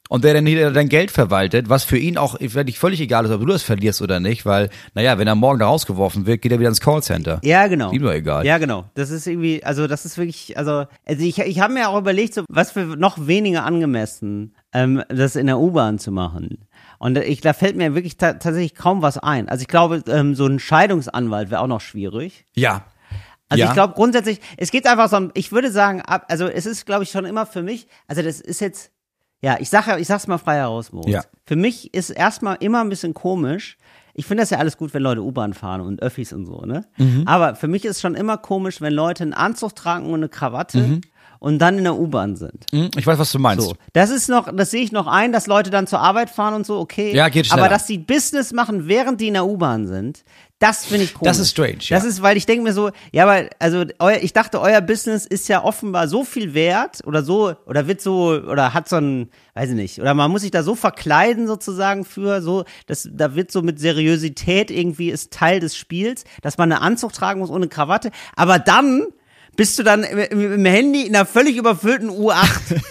[0.10, 2.38] Und der dann hier dein Geld verwaltet, was für ihn auch
[2.76, 5.66] völlig egal ist, ob du das verlierst oder nicht, weil, naja, wenn er morgen da
[5.66, 7.40] rausgeworfen wird, geht er wieder ins Callcenter.
[7.44, 7.92] Ja, genau.
[7.92, 8.46] Ihm doch egal.
[8.46, 8.86] Ja, genau.
[8.94, 12.36] Das ist irgendwie, also das ist wirklich, also, also ich, ich habe mir auch überlegt,
[12.36, 16.66] so, was für noch weniger angemessen, ähm, das in der U-Bahn zu machen.
[17.00, 19.50] Und ich, da fällt mir wirklich ta tatsächlich kaum was ein.
[19.50, 22.46] Also ich glaube, ähm, so ein Scheidungsanwalt wäre auch noch schwierig.
[22.56, 22.86] Ja.
[23.50, 23.68] Also Ja.
[23.70, 27.04] ich glaube grundsätzlich, es geht einfach so, ich würde sagen, ab, also es ist, glaube
[27.04, 28.92] ich, schon immer für mich, also das ist jetzt,
[29.42, 31.12] ja, ich sage, ich sag's mal frei heraus, Moritz.
[31.14, 31.22] Ja.
[31.46, 33.78] Für mich ist erstmal immer ein bisschen komisch.
[34.16, 36.86] Ich finde das ja alles gut, wenn Leute U-Bahn fahren und Öffis und so, ne?
[36.98, 37.24] Mhm.
[37.26, 40.78] Aber für mich ist schon immer komisch, wenn Leute einen Anzug tragen und eine Krawatte
[40.80, 41.02] Mhm.
[41.44, 42.66] Und dann in der U-Bahn sind.
[42.72, 43.66] Hm, Ich weiß, was du meinst.
[43.68, 43.74] So.
[43.92, 46.66] Das ist noch, das sehe ich noch ein, dass Leute dann zur Arbeit fahren und
[46.66, 47.14] so, okay.
[47.14, 47.64] Ja, geht schneller.
[47.64, 50.24] Aber dass die Business machen, während die in der U-Bahn sind,
[50.60, 51.30] das finde ich komisch.
[51.30, 51.98] Das ist strange, ja.
[51.98, 55.26] Das ist, weil ich denke mir so, ja, aber, also, euer, ich dachte, euer Business
[55.26, 59.30] ist ja offenbar so viel wert oder so, oder wird so, oder hat so ein,
[59.56, 63.36] weiß ich nicht, oder man muss sich da so verkleiden sozusagen für, so, das, da
[63.36, 67.50] wird so mit Seriosität irgendwie ist Teil des Spiels, dass man einen Anzug tragen muss
[67.50, 69.08] ohne Krawatte, aber dann,
[69.56, 72.46] bist du dann im, im Handy in einer völlig überfüllten U8.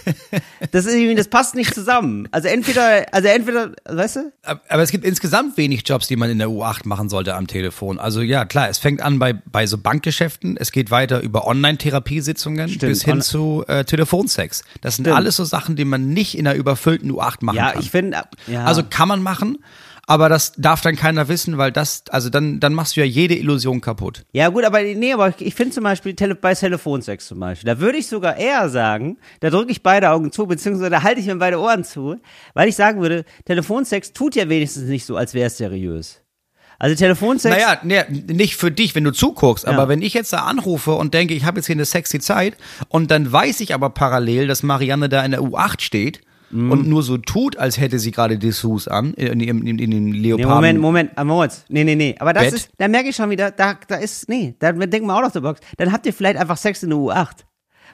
[0.71, 2.29] Das ist irgendwie, das passt nicht zusammen.
[2.31, 4.33] Also entweder, also entweder, weißt du?
[4.69, 7.99] Aber es gibt insgesamt wenig Jobs, die man in der U8 machen sollte am Telefon.
[7.99, 12.79] Also ja, klar, es fängt an bei, bei so Bankgeschäften, es geht weiter über Online-Therapiesitzungen
[12.79, 14.63] bis hin On- zu äh, Telefonsex.
[14.81, 15.17] Das sind Stimmt.
[15.17, 17.81] alles so Sachen, die man nicht in einer überfüllten U8 machen Ja, kann.
[17.83, 18.65] ich finde, ja.
[18.65, 19.59] Also kann man machen,
[20.07, 23.37] aber das darf dann keiner wissen, weil das, also dann, dann machst du ja jede
[23.37, 24.25] Illusion kaputt.
[24.33, 27.79] Ja, gut, aber nee, aber ich finde zum Beispiel Tele bei Telefonsex zum Beispiel, da
[27.81, 31.27] würde ich sogar eher sagen, da drücke ich beide Augen zu, beziehungsweise da halte ich
[31.27, 32.17] mir beide Ohren zu,
[32.55, 36.19] weil ich sagen würde, Telefonsex tut ja wenigstens nicht so, als wäre es seriös.
[36.79, 37.55] Also Telefonsex.
[37.55, 39.89] Naja, nee, nicht für dich, wenn du zuguckst, aber Ja.
[39.89, 42.57] wenn ich jetzt da anrufe und denke, ich habe jetzt hier eine sexy Zeit
[42.89, 46.71] und dann weiß ich aber parallel, dass Marianne da in der U8 steht Mhm.
[46.71, 50.05] und nur so tut, als hätte sie gerade Dessous an, in, in, in, in den
[50.05, 50.51] Nee, Leoparden.
[50.55, 51.65] Moment, Moment, ah, Moritz.
[51.69, 52.15] Nee, nee, nee.
[52.19, 52.55] Aber das Bett?
[52.55, 55.33] ist, da merke ich schon wieder, da, da ist, nee, da denken wir auch noch
[55.33, 55.61] der Box.
[55.79, 57.45] Dann habt ihr vielleicht einfach Sex in der U8.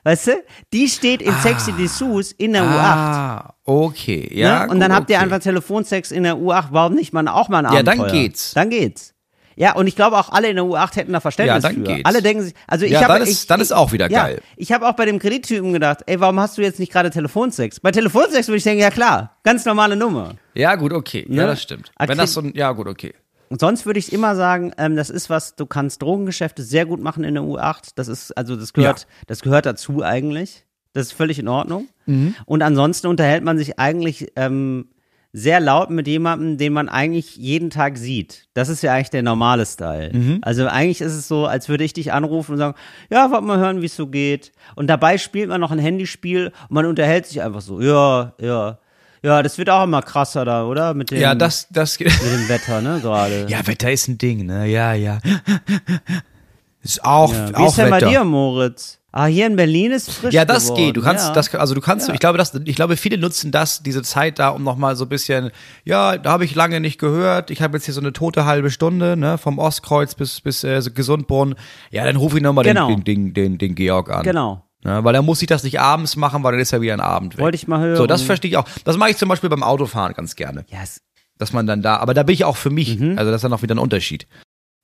[0.05, 0.33] Weißt du?
[0.73, 2.67] Die steht in Sexy Dessous in der U8.
[2.69, 4.67] Ah, okay, ja.
[4.67, 4.73] ne?
[4.73, 5.25] Und dann gut, habt ihr okay.
[5.25, 6.69] einfach Telefonsex in der U8.
[6.71, 8.23] Warum nicht mal auch mal ein Ja, dann Abenteuer?
[8.23, 8.55] geht's.
[8.55, 9.15] Dann geht's.
[9.61, 11.95] Ja, und ich glaube auch alle in der U8 hätten da Verständnis Ja, dann für.
[11.95, 12.05] geht's.
[12.05, 14.41] Alle denken sich, also ich Ja, habe dann ist- dann ist auch wieder ja, geil.
[14.57, 17.81] Ich habe auch bei dem Kredittypen gedacht, ey, warum hast du jetzt nicht gerade Telefonsex?
[17.81, 20.35] Bei Telefonsex würde ich denken, ja klar, ganz normale Nummer.
[20.55, 21.27] Ja, gut, okay.
[21.29, 21.47] Ja, Ne?
[21.49, 21.91] das stimmt.
[21.97, 23.15] Ah, Wenn das so ein, ja, gut, okay.
[23.51, 27.01] Und sonst würde ich immer sagen, ähm, das ist was, du kannst Drogengeschäfte sehr gut
[27.03, 27.93] machen in der U8.
[27.97, 29.07] Das ist, also das gehört, Ja.
[29.27, 30.65] das gehört dazu eigentlich.
[30.93, 31.89] Das ist völlig in Ordnung.
[32.07, 32.35] Mhm.
[32.47, 34.89] Und ansonsten unterhält man sich eigentlich ähm,
[35.33, 38.49] sehr laut mit jemandem, den man eigentlich jeden Tag sieht.
[38.55, 40.11] Das ist ja eigentlich der normale Style.
[40.13, 40.39] Mhm.
[40.43, 42.75] Also eigentlich ist es so, als würde ich dich anrufen und sagen,
[43.11, 44.53] ja, wollen wir hören, wie es so geht.
[44.75, 48.79] Und dabei spielt man noch ein Handyspiel und man unterhält sich einfach so, ja, ja.
[49.23, 50.95] Ja, das wird auch immer krasser da, oder?
[50.95, 53.47] Mit dem, Ja, das, das, mit dem Wetter, ne, gerade.
[53.49, 54.67] ja, Wetter ist ein Ding, ne?
[54.69, 55.19] Ja, ja.
[56.83, 57.49] Ist auch, Ja.
[57.51, 58.07] Wie auch ist denn Wetter.
[58.07, 59.01] bei dir, Moritz?
[59.19, 60.85] Ah, hier in Berlin ist frisch Ja, das geworden.
[60.85, 60.97] geht.
[60.97, 61.33] Du kannst, ja.
[61.33, 64.51] das, also du kannst, ich glaube, das, ich glaube, viele nutzen das, diese Zeit da,
[64.51, 65.51] um nochmal so ein bisschen,
[65.85, 67.51] ja, da habe ich lange nicht gehört.
[67.51, 70.81] Ich habe jetzt hier so eine tote halbe Stunde, ne, vom Ostkreuz bis bis äh,
[70.95, 71.57] Gesundbrunnen.
[71.91, 72.87] Ja, dann rufe ich nochmal Genau.
[72.89, 74.23] den, den, den, den, Georg an.
[74.23, 74.63] Genau.
[74.85, 77.01] Ja, weil er muss sich das nicht abends machen, weil dann ist ja wieder ein
[77.01, 77.43] Abend weg.
[77.43, 77.97] Wollte ich mal hören.
[77.97, 78.67] So, das verstehe ich auch.
[78.85, 80.65] Das mache ich zum Beispiel beim Autofahren ganz gerne.
[80.69, 81.01] Ja, es,
[81.39, 83.01] Dass man dann da, aber da bin ich auch für mich.
[83.01, 83.19] Mhm.
[83.19, 84.29] Also das ist dann auch wieder ein Unterschied.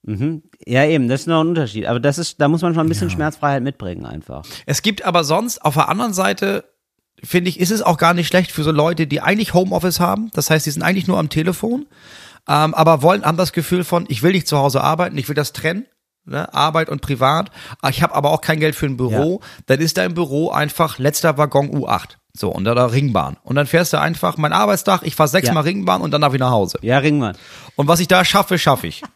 [0.05, 0.43] Mhm.
[0.67, 1.87] ja, eben, das ist noch ein Unterschied.
[1.87, 4.45] Aber das ist, da muss man schon ein bisschen Schmerzfreiheit mitbringen einfach.
[4.67, 6.65] Es gibt aber sonst auf der anderen Seite,
[7.23, 10.31] finde ich, ist es auch gar nicht schlecht für so Leute, die eigentlich Homeoffice haben.
[10.35, 11.87] Das heißt, die sind eigentlich nur am Telefon,
[12.49, 15.35] ähm, aber wollen, haben das Gefühl von, ich will nicht zu Hause arbeiten, ich will
[15.35, 15.87] das trennen.
[16.27, 17.51] Ne, Arbeit und Privat.
[17.83, 19.43] Ah, Ich habe aber auch kein Geld für ein Büro.
[19.67, 22.17] Dann ist dein Büro einfach letzter Waggon U8.
[22.33, 23.37] So, und da, da Ringbahn.
[23.43, 25.69] Und dann fährst du einfach mein Arbeitstag, ich fahre sechsmal Ja.
[25.71, 26.79] Ringbahn und dann darf ich nach Hause.
[26.81, 27.37] Ja, Ringmann.
[27.77, 29.03] Und was ich da schaffe, schaffe ich.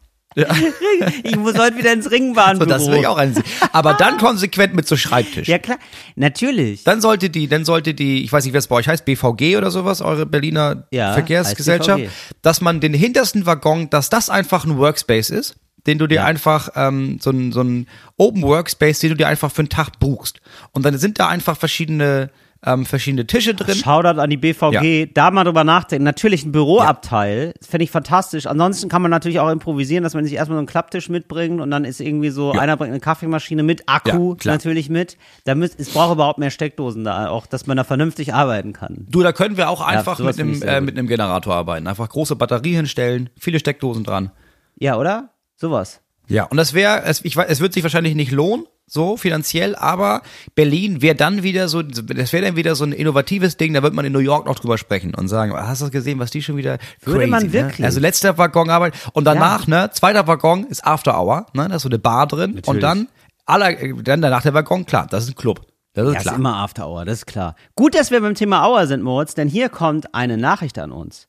[1.23, 2.69] Ich muss heute wieder ins Ringbahnbüro.
[2.69, 3.45] So, das will ich auch einsehen.
[3.73, 5.49] Aber dann konsequent mit so Schreibtisch.
[5.49, 5.79] Ja, klar.
[6.17, 6.85] Natürlich.
[6.85, 9.57] Dann sollte die, dann sollte die, ich weiß nicht, wer es bei euch heißt, BVG
[9.57, 12.03] oder sowas, eure Berliner Ja, Verkehrsgesellschaft,
[12.43, 16.25] dass man den hintersten Waggon, dass das einfach ein Workspace ist, den du dir Ja.
[16.25, 17.87] einfach, ähm, so ein, so ein
[18.17, 20.41] Open Workspace, den du dir einfach für einen Tag buchst.
[20.73, 22.31] Und dann sind da einfach verschiedene,
[22.65, 23.77] ähm, verschiedene Tische drin.
[23.77, 26.05] Shoutout an die BVG, da mal drüber nachdenken.
[26.05, 28.47] Natürlich ein Büroabteil, das fände ich fantastisch.
[28.47, 31.71] Ansonsten kann man natürlich auch improvisieren, dass man sich erstmal so einen Klapptisch mitbringt und
[31.71, 32.61] dann ist irgendwie so, Ja.
[32.61, 35.17] einer bringt eine Kaffeemaschine mit, Akku Ja, natürlich mit.
[35.45, 39.07] Da müsst, es braucht überhaupt mehr Steckdosen da, auch dass man da vernünftig arbeiten kann.
[39.09, 41.87] Du, da können wir auch einfach mit einem, finde äh, mit einem Generator arbeiten.
[41.87, 44.31] Einfach große Batterie hinstellen, viele Steckdosen dran.
[44.79, 45.31] Ja, oder?
[45.57, 46.01] Sowas.
[46.29, 50.23] Ja, und das wäre, es, ich es wird sich wahrscheinlich nicht lohnen, so finanziell, aber
[50.55, 53.93] Berlin wäre dann wieder so, das wäre dann wieder so ein innovatives Ding, da wird
[53.95, 56.57] man in New York noch drüber sprechen und sagen, hast du gesehen, was die schon
[56.57, 57.79] wieder Würde crazy, man wirklich?
[57.81, 57.87] Ne?
[57.87, 61.83] Also letzter Waggon Arbeit und danach, ne, zweiter Waggon ist After Hour, ne, da ist
[61.83, 63.09] so eine Bar drin und dann
[63.45, 65.67] aller, dann danach der Waggon, klar, das ist ein Club.
[65.95, 66.35] Das ist Ja, klar.
[66.35, 67.57] ist immer After Hour, das ist klar.
[67.75, 71.29] Gut, dass wir beim Thema Hour sind, Moritz, denn hier kommt eine Nachricht an uns.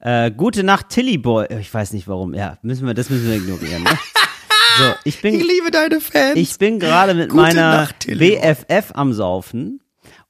[0.00, 1.46] Äh, gute Nacht, Tilly Boy.
[1.60, 2.34] Ich weiß nicht warum.
[2.34, 3.82] Ja, müssen wir, das müssen wir ignorieren.
[3.82, 3.90] Ne?
[4.78, 6.36] So, ich bin, ich liebe deine Fans.
[6.36, 8.06] ich bin gerade mit Gute meiner Nacht.
[8.06, 9.80] BFF am Saufen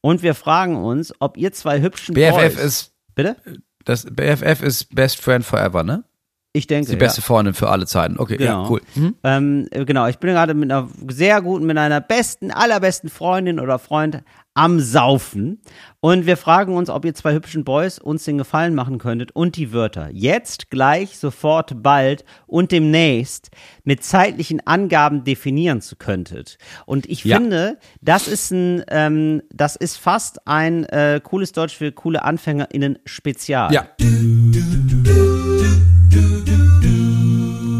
[0.01, 3.37] und wir fragen uns, ob ihr zwei hübschen BFF Boys, ist, bitte?
[3.85, 6.05] das BFF ist Best Friend Forever, ne?
[6.53, 8.19] Ich denke, Die beste Freundin für alle Zeiten.
[8.19, 8.63] Okay, Genau.
[8.65, 8.81] ja, cool.
[8.95, 9.15] Mhm.
[9.25, 13.61] Ähm, äh, genau, ich bin gerade mit einer sehr guten, mit einer besten, allerbesten Freundin
[13.61, 14.23] oder Freund
[14.57, 15.61] am Saufen.
[16.01, 19.57] Und wir fragen uns, ob ihr zwei hübschen Boys uns den Gefallen machen könntet und
[19.57, 23.51] die Wörter jetzt, gleich, sofort, bald und demnächst
[23.85, 26.59] mit zeitlichen Angaben definieren zu könntet.
[26.87, 27.37] Und ich Ja.
[27.37, 32.99] finde, das ist ein, ähm, das ist fast ein äh, cooles Deutsch für coole AnfängerInnen
[33.05, 33.73] Spezial.
[33.73, 33.87] Ja.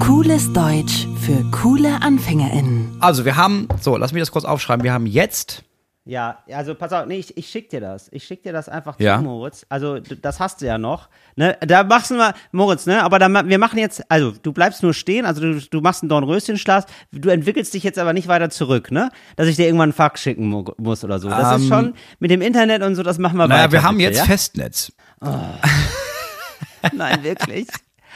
[0.01, 2.97] Cooles Deutsch für coole AnfängerInnen.
[3.01, 4.85] Also wir haben, so, lass mich das kurz aufschreiben.
[4.85, 5.63] Wir haben jetzt,
[6.09, 8.07] Ja, also pass auf, nee, ich, ich schick dir das.
[8.13, 9.17] Ich schick dir das einfach Ja.
[9.19, 9.67] zu, Moritz.
[9.69, 11.09] Also, d- das hast du ja noch.
[11.35, 14.85] Ne, da machst du mal, Moritz, ne, aber da, wir machen jetzt, also, du bleibst
[14.85, 18.51] nur stehen, also du, du machst einen Dornröschenschlaf, du entwickelst dich jetzt aber nicht weiter
[18.51, 19.11] zurück, ne?
[19.35, 21.29] Dass ich dir irgendwann einen Fax schicken mu muss oder so.
[21.29, 23.73] Das ist Ähm, schon mit dem Internet und so, das machen wir naja, weiter.
[23.73, 24.25] wir haben bitte, jetzt ja?
[24.27, 24.93] Festnetz.
[26.93, 27.67] Nein, wirklich.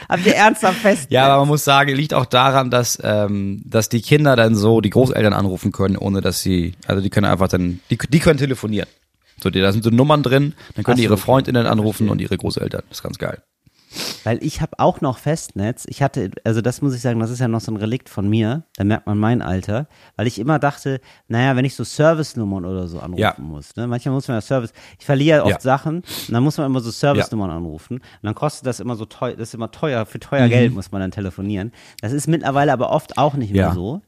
[0.09, 1.07] Habt ihr ernsthaft fest?
[1.09, 4.81] Ja, aber man muss sagen, liegt auch daran, dass, ähm, dass die Kinder dann so
[4.81, 8.39] die Großeltern anrufen können, ohne dass sie, also die können einfach dann, die, die können
[8.39, 8.87] telefonieren.
[9.41, 11.17] So, da sind so Nummern drin, dann können Ach die ihre.
[11.17, 12.83] Freundinnen anrufen und ihre Großeltern.
[12.89, 13.41] Das ist ganz geil.
[14.23, 15.85] Weil ich habe auch noch Festnetz.
[15.89, 18.29] Ich hatte, also das muss ich sagen, das ist ja noch so ein Relikt von
[18.29, 18.63] mir.
[18.77, 19.87] Da merkt man mein Alter.
[20.15, 23.35] Weil ich immer dachte, naja, wenn ich so Servicenummern oder so anrufen Ja.
[23.37, 23.75] muss.
[23.75, 23.87] Ne?
[23.87, 24.73] Manchmal muss man ja Service.
[24.99, 25.59] Ich verliere ja oft Ja.
[25.59, 27.97] Sachen und dann muss man immer so Servicenummern anrufen.
[27.97, 30.91] Und dann kostet das immer so teuer, das ist immer teuer, für teuer Geld muss
[30.91, 31.71] man dann telefonieren.
[32.01, 33.69] Das ist mittlerweile aber oft auch nicht mehr Mhm.
[33.69, 33.75] Ja.
[33.75, 34.01] so.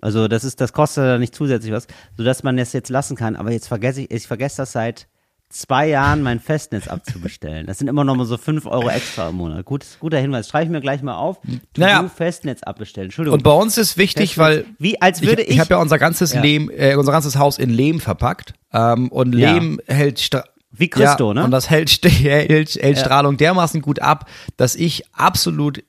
[0.00, 1.86] Also das ist, das kostet dann nicht zusätzlich was,
[2.16, 3.34] sodass man das jetzt lassen kann.
[3.36, 5.08] Aber jetzt vergesse ich, ich vergesse das seit
[5.50, 7.66] zwei Jahren mein Festnetz abzubestellen.
[7.66, 9.64] Das sind immer noch mal so fünf Euro extra im Monat.
[9.64, 10.48] Gut, guter Hinweis.
[10.48, 11.40] Schreibe ich mir gleich mal auf.
[11.74, 12.08] To Naja.
[12.14, 13.06] Festnetz abbestellen.
[13.06, 13.38] Entschuldigung.
[13.38, 15.54] Und bei uns ist wichtig, weil Wie, als würde ich, ich.
[15.54, 16.42] ich habe ja unser ganzes Ja.
[16.42, 18.54] Lehm, äh, unser ganzes Haus in Lehm verpackt.
[18.72, 19.52] Ähm, und Ja.
[19.54, 21.44] Lehm hält Stra Wie Christo, ja, ne?
[21.44, 24.28] Und das hält, hält, hält Strahlung dermaßen gut ab,
[24.58, 25.82] dass ich absolut,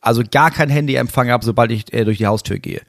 [0.00, 2.82] also gar kein Handyempfang habe, sobald ich äh, durch die Haustür gehe.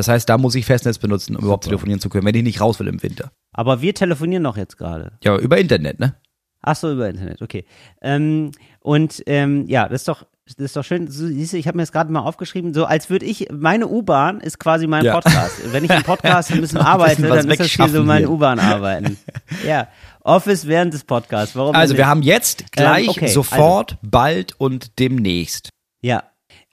[0.00, 2.62] Das heißt, da muss ich Festnetz benutzen, um überhaupt telefonieren zu können, wenn ich nicht
[2.62, 3.32] raus will im Winter.
[3.52, 5.12] Aber wir telefonieren doch jetzt gerade.
[5.22, 6.14] Ja, über Internet, ne?
[6.62, 7.66] Ach so, über Internet, okay.
[8.00, 11.08] Ähm, und ähm, ja, das ist doch, das ist doch schön.
[11.08, 14.40] Siehst du, ich habe mir das gerade mal aufgeschrieben, so als würde ich, meine U-Bahn
[14.40, 15.20] ist quasi mein Ja.
[15.20, 15.70] Podcast.
[15.70, 18.30] Wenn ich im Podcast ein bisschen Noch arbeite, dann ist das hier so mein hier.
[18.30, 19.18] U-Bahn-Arbeiten.
[19.66, 19.88] ja,
[20.22, 21.54] Office während des Podcasts.
[21.56, 25.68] Warum Also wir haben jetzt gleich, okay, sofort, bald und demnächst.
[26.00, 26.22] Ja.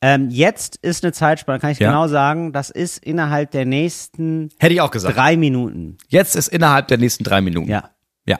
[0.01, 1.89] Ähm, jetzt ist eine Zeitspanne, kann ich Ja.
[1.89, 5.17] genau sagen, das ist innerhalb der nächsten Hätte ich auch gesagt.
[5.17, 5.97] drei Minuten.
[6.07, 7.69] Jetzt ist innerhalb der nächsten drei Minuten.
[7.69, 7.91] Ja.
[8.27, 8.37] Ja.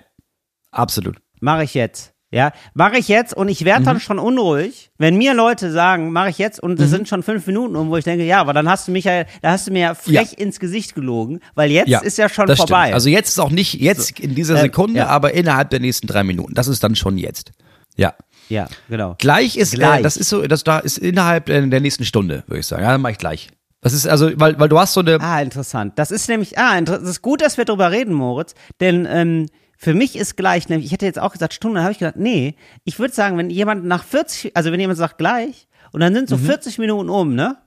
[0.72, 1.18] Absolut.
[1.40, 2.14] Mache ich jetzt.
[2.30, 3.86] Ja, mache ich jetzt und ich werde Mhm.
[3.86, 6.84] dann schon unruhig, wenn mir Leute sagen, mache ich jetzt und Mhm.
[6.84, 9.06] es sind schon fünf Minuten um, wo ich denke, ja, aber dann hast du mich
[9.06, 12.48] ja, da hast du mir ja frech ins Gesicht gelogen, weil jetzt ist ja schon
[12.54, 12.82] vorbei.
[12.88, 12.94] Stimmt.
[12.96, 15.08] Also jetzt ist auch nicht jetzt in dieser Ähm, Sekunde, ja.
[15.08, 16.54] aber innerhalb der nächsten drei Minuten.
[16.54, 17.54] Das ist dann schon jetzt.
[17.96, 18.14] Ja.
[18.50, 19.16] Ja, genau.
[19.20, 20.00] Gleich ist, Gleich.
[20.00, 22.84] Äh, das ist so, das da ist innerhalb äh, der nächsten Stunde, würde ich sagen.
[22.84, 23.50] Ja, dann mach ich gleich.
[23.82, 25.94] Das ist also, weil, weil du hast so eine, Ah, interessant.
[25.98, 29.94] Das ist nämlich, ah, das ist gut, dass wir drüber reden, Moritz, denn ähm, für
[29.94, 32.98] mich ist gleich, nämlich, ich hätte jetzt auch gesagt Stunde, habe ich gedacht, nee, ich
[32.98, 36.18] würde sagen, wenn jemand nach 40, also wenn jemand sagt gleich und dann Mhm.
[36.18, 37.58] sind so 40 Minuten um, ne,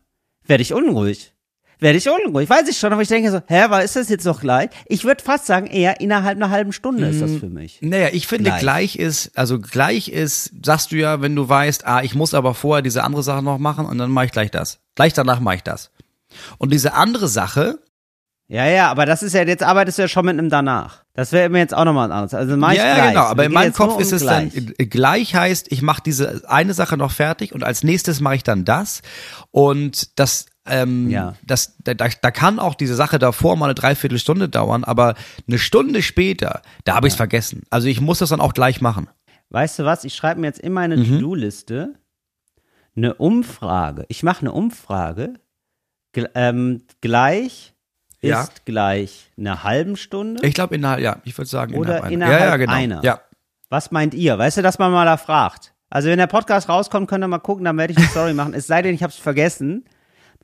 [0.46, 1.32] werde ich unruhig.
[1.80, 4.24] Werde ich unruhig, weiß ich schon, aber ich denke so, hä, was ist das jetzt
[4.26, 4.70] noch gleich?
[4.86, 7.78] Ich würde fast sagen, eher innerhalb einer halben Stunde ist das für mich.
[7.80, 8.60] naja, ich finde Gleich.
[8.60, 8.96] gleich.
[8.96, 12.82] ist, also gleich ist, sagst du ja, wenn du weißt, ah, ich muss aber vorher
[12.82, 14.78] diese andere Sache noch machen und dann mache ich gleich das.
[14.94, 15.90] Gleich danach mache ich das.
[16.58, 17.78] Und diese andere Sache,
[18.46, 21.04] Ja, ja, aber das ist ja, jetzt arbeitest du ja schon mit einem danach.
[21.14, 22.34] Das wäre mir jetzt auch nochmal anders.
[22.34, 23.08] Also mach ich ja, ja, gleich.
[23.10, 24.52] genau, aber in meinem Kopf um ist es gleich.
[24.54, 28.36] dann äh, gleich heißt, ich mache diese eine Sache noch fertig und als nächstes mache
[28.36, 29.02] ich dann das
[29.50, 31.34] und das ähm, Ja.
[31.44, 35.14] das, da, da kann auch diese Sache davor mal eine Dreiviertelstunde dauern, aber
[35.48, 37.62] eine Stunde später, da habe ich es vergessen.
[37.70, 39.08] Also ich muss das dann auch gleich machen.
[39.50, 40.04] Weißt du was?
[40.04, 41.04] Ich schreibe mir jetzt in meine Mhm.
[41.18, 41.94] To-Do-Liste
[42.96, 44.04] eine Umfrage.
[44.08, 45.34] Ich mache eine Umfrage.
[46.12, 47.72] Gl ähm, gleich
[48.20, 48.42] Ja.
[48.42, 50.46] ist gleich eine halben Stunde.
[50.46, 52.72] Ich glaube innerhalb, ja, ich würde sagen Oder innerhalb, innerhalb ja, ja, genau.
[52.72, 53.04] einer.
[53.04, 53.20] Ja.
[53.70, 54.36] Was meint ihr?
[54.38, 55.72] Weißt du, dass man mal da fragt?
[55.88, 58.54] Also wenn der Podcast rauskommt, könnt ihr mal gucken, dann werde ich eine Story machen.
[58.54, 59.84] Es sei denn, ich habe es vergessen,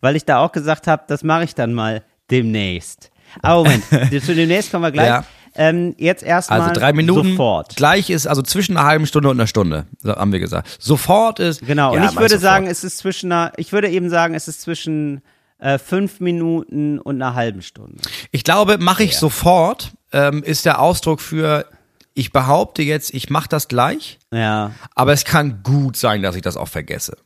[0.01, 3.11] weil ich da auch gesagt habe, das mache ich dann mal demnächst.
[3.43, 3.85] Aber Moment,
[4.25, 5.07] zu demnächst kommen wir gleich.
[5.09, 5.25] Ja.
[5.59, 7.31] Ähm, jetzt erstmal Also drei Minuten.
[7.31, 7.77] sofort.
[7.77, 10.77] Gleich ist also zwischen einer halben Stunde und einer Stunde, so haben wir gesagt.
[10.79, 11.65] Sofort ist.
[11.67, 12.41] Genau, ja, und ich würde sofort.
[12.43, 15.23] sagen, es ist zwischen einer, ich würde eben sagen, es ist zwischen
[15.59, 17.97] äh, fünf Minuten und einer halben Stunde.
[18.33, 21.65] Ich glaube, mache ich sofort, ähm, ist der Ausdruck für,
[22.13, 24.73] ich behaupte jetzt, ich mache das gleich, Ja.
[24.95, 27.17] aber es kann gut sein, dass ich das auch vergesse.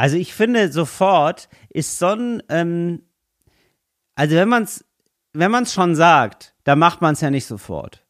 [0.00, 3.02] Also ich finde, sofort ist so ein, ähm,
[4.14, 4.84] also wenn man es,
[5.34, 8.02] wenn man es schon sagt, dann macht man es ja nicht sofort.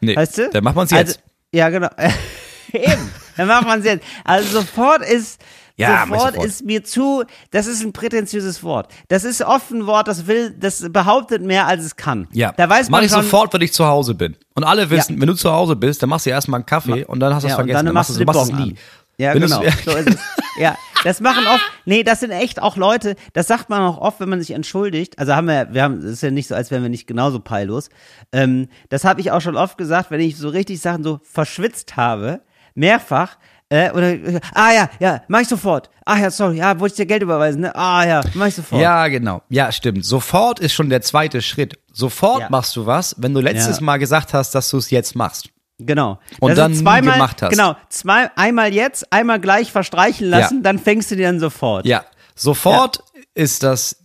[0.00, 0.50] Nee, Weißt du?
[0.50, 1.20] dann machen wir es Also, jetzt.
[1.52, 1.88] ja, genau.
[2.72, 3.10] Eben.
[3.36, 4.04] Dann macht man es jetzt.
[4.24, 5.40] Also sofort ist,
[5.76, 6.46] Ja, mach sofort, sofort.
[6.48, 7.22] ist mir zu,
[7.52, 8.92] das ist ein prätentiöses Wort.
[9.08, 12.26] Das ist oft ein Wort, das will, das behauptet mehr, als es kann.
[12.32, 14.36] ja, Da weiß mach man ich schon, sofort, wenn ich zu Hause bin.
[14.54, 17.20] Und alle wissen, wenn du zu Hause bist, dann machst du erstmal einen Kaffee und
[17.20, 17.86] dann hast du es Ja, und vergessen.
[17.86, 18.54] dann machst du es nie.
[18.72, 18.78] an.
[19.18, 19.62] Ja, Wenn genau.
[19.64, 19.70] ja.
[19.84, 20.20] So ist es.
[20.58, 24.20] Ja, das machen oft, nee, das sind echt auch Leute, das sagt man auch oft,
[24.20, 25.18] wenn man sich entschuldigt.
[25.18, 27.40] Also haben wir, wir haben, es ist ja nicht so, als wären wir nicht genauso
[27.40, 27.90] peillos.
[28.32, 31.96] Ähm, das habe ich auch schon oft gesagt, wenn ich so richtig Sachen so verschwitzt
[31.96, 32.40] habe,
[32.74, 33.36] mehrfach,
[33.68, 35.90] äh, oder, ah ja, ja, mach ich sofort.
[36.04, 37.74] Ah ja, sorry, ja, wollte ich dir Geld überweisen, ne?
[37.74, 38.80] Ah ja, mach ich sofort.
[38.80, 39.42] Ja, genau.
[39.48, 40.04] Ja, stimmt.
[40.04, 41.78] Sofort ist schon der zweite Schritt.
[41.92, 42.48] Sofort Ja.
[42.48, 43.82] machst du was, wenn du letztes Ja.
[43.84, 45.48] Mal gesagt hast, dass du es jetzt machst.
[45.78, 46.18] Genau.
[46.40, 47.50] Und Das dann zweimal, gemacht hast.
[47.50, 50.62] Genau, zwei, einmal jetzt, einmal gleich verstreichen lassen, Ja.
[50.62, 51.84] dann fängst du dir dann sofort.
[51.86, 52.04] Ja,
[52.34, 53.04] sofort
[53.34, 54.02] ist das,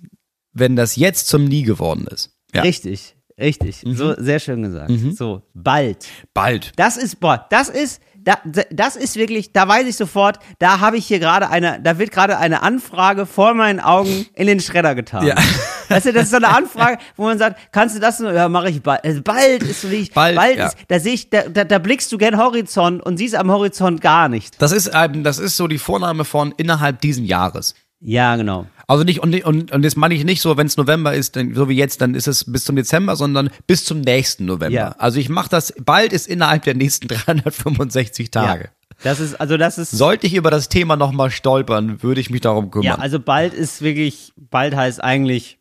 [0.54, 2.32] wenn das jetzt zum Nie geworden ist.
[2.54, 2.68] Ja, Mhm.
[2.68, 3.84] Richtig, richtig.
[3.86, 4.92] So, sehr schön gesagt.
[5.16, 6.06] So, bald.
[6.34, 6.74] bald.
[6.76, 8.38] Das ist, boah, das ist, da,
[8.70, 12.12] das ist wirklich, da weiß ich sofort, da habe ich hier gerade eine, da wird
[12.12, 15.26] gerade eine Anfrage vor meinen Augen in den Schredder getan.
[15.26, 15.36] Ja.
[15.90, 18.48] Weißt du, das ist so eine Anfrage, wo man sagt, kannst du das nur, ja,
[18.48, 19.04] mache ich bald.
[19.04, 20.68] Also bald ist so wie ich, Bald, bald ja.
[20.68, 24.02] ist, da sehe ich, da, da, da blickst du gern Horizont und siehst am Horizont
[24.02, 24.58] gar nichts.
[24.58, 27.76] Das ist, ähm, das ist so die Vorname von innerhalb diesen Jahres.
[28.02, 28.66] Ja, genau.
[28.88, 31.54] Also nicht, und, und, und das meine ich nicht so, wenn es November ist, dann,
[31.54, 34.76] so wie jetzt, dann ist es bis zum Dezember, sondern bis zum nächsten November.
[34.76, 34.96] Ja.
[34.98, 38.64] Also ich mache das, bald ist innerhalb der nächsten 365 Tage.
[38.64, 38.70] Ja.
[39.04, 42.42] Das ist, also das ist, Sollte ich über das Thema nochmal stolpern, würde ich mich
[42.42, 43.00] darum ja, kümmern.
[43.00, 45.60] also bald ist wirklich, bald heißt eigentlich,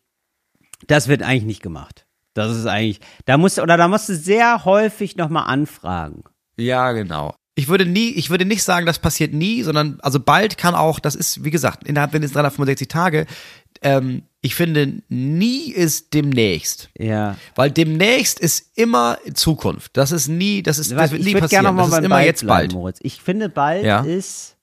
[0.87, 2.05] das wird eigentlich nicht gemacht.
[2.33, 6.23] Das ist eigentlich, da musst du, oder da musst du sehr häufig nochmal anfragen.
[6.57, 7.35] Ja, genau.
[7.55, 10.99] Ich würde nie, ich würde nicht sagen, das passiert nie, sondern also bald kann auch,
[10.99, 13.25] das ist, wie gesagt, innerhalb der nächsten 365 Tage,
[13.81, 16.89] ähm, ich finde, nie ist demnächst.
[16.97, 17.37] Ja.
[17.55, 19.97] Weil demnächst ist immer Zukunft.
[19.97, 21.75] Das ist nie, das ist, das wird ich nie würde gerne passieren.
[21.75, 22.73] noch mal Das ist immer bald jetzt bleiben, bald.
[22.73, 22.99] Moritz.
[23.03, 24.01] Ich finde, bald Ja.
[24.01, 24.57] ist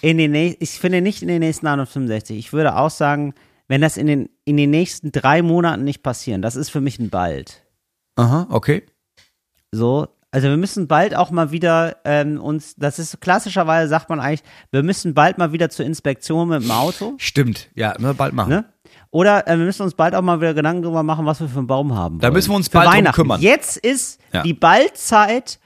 [0.00, 2.38] in den nächsten, ich finde nicht in den nächsten 365.
[2.38, 3.34] Ich würde auch sagen,
[3.68, 6.98] wenn das in den, in den nächsten drei Monaten nicht passieren, das ist für mich
[6.98, 7.62] ein bald.
[8.16, 8.82] Aha, okay.
[9.72, 14.18] So, also wir müssen bald auch mal wieder ähm, uns, das ist klassischerweise sagt man
[14.18, 17.68] eigentlich, wir müssen bald mal wieder zur Inspektion mit dem Auto, Stimmt.
[17.76, 18.50] Ja, müssen wir bald machen.
[18.50, 18.64] ne?
[19.10, 21.58] Oder äh, wir müssen uns bald auch mal wieder Gedanken darüber machen, was wir für
[21.58, 22.18] einen Baum haben.
[22.18, 22.34] Da wollen.
[22.34, 23.14] müssen wir uns für bald drum Weihnachten.
[23.22, 23.40] kümmern.
[23.40, 24.42] Jetzt ist Ja.
[24.42, 25.60] die Baldzeit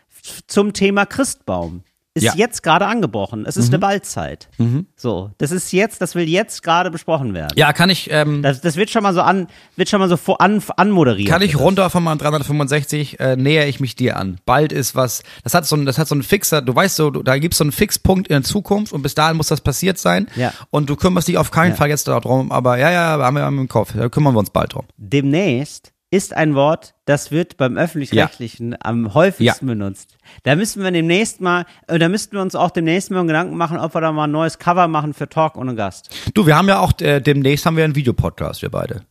[0.47, 1.83] zum Thema Christbaum.
[2.19, 2.33] Ist Ja.
[2.35, 2.39] Mhm.
[2.39, 3.45] jetzt gerade angebrochen.
[3.47, 4.49] Es ist eine Baldzeit.
[4.97, 7.53] So, das ist jetzt, das will jetzt gerade besprochen werden.
[7.57, 9.47] Ja, kann ich, ähm, Das, das wird schon mal so an,
[9.77, 11.29] wird schon mal so vor, an, anmoderiert.
[11.31, 11.61] kann ich das.
[11.61, 14.39] runter von meinem 365 äh, näher ich mich dir an.
[14.45, 17.11] Bald ist was, das hat so ein, das hat so einen Fixer, du weißt so,
[17.11, 19.99] du, da gibt's so einen Fixpunkt in der Zukunft und bis dahin muss das passiert
[19.99, 20.27] sein.
[20.37, 20.53] Ja.
[20.71, 21.77] Und du kümmerst dich auf keinen Ja.
[21.77, 24.75] Fall jetzt darum, aber ja, ja, haben wir im Kopf, da kümmern wir uns bald
[24.75, 24.85] drum.
[24.97, 30.17] demnächst ist ein Wort, das wird beim öffentlich-rechtlichen am häufigsten benutzt.
[30.43, 33.79] Da müssen wir demnächst mal, äh, da müssten wir uns auch demnächst mal Gedanken machen,
[33.79, 36.09] ob wir da mal ein neues Cover machen für Talk ohne Gast.
[36.35, 39.03] Du, wir haben ja auch, äh, demnächst haben wir einen Videopodcast, wir beide.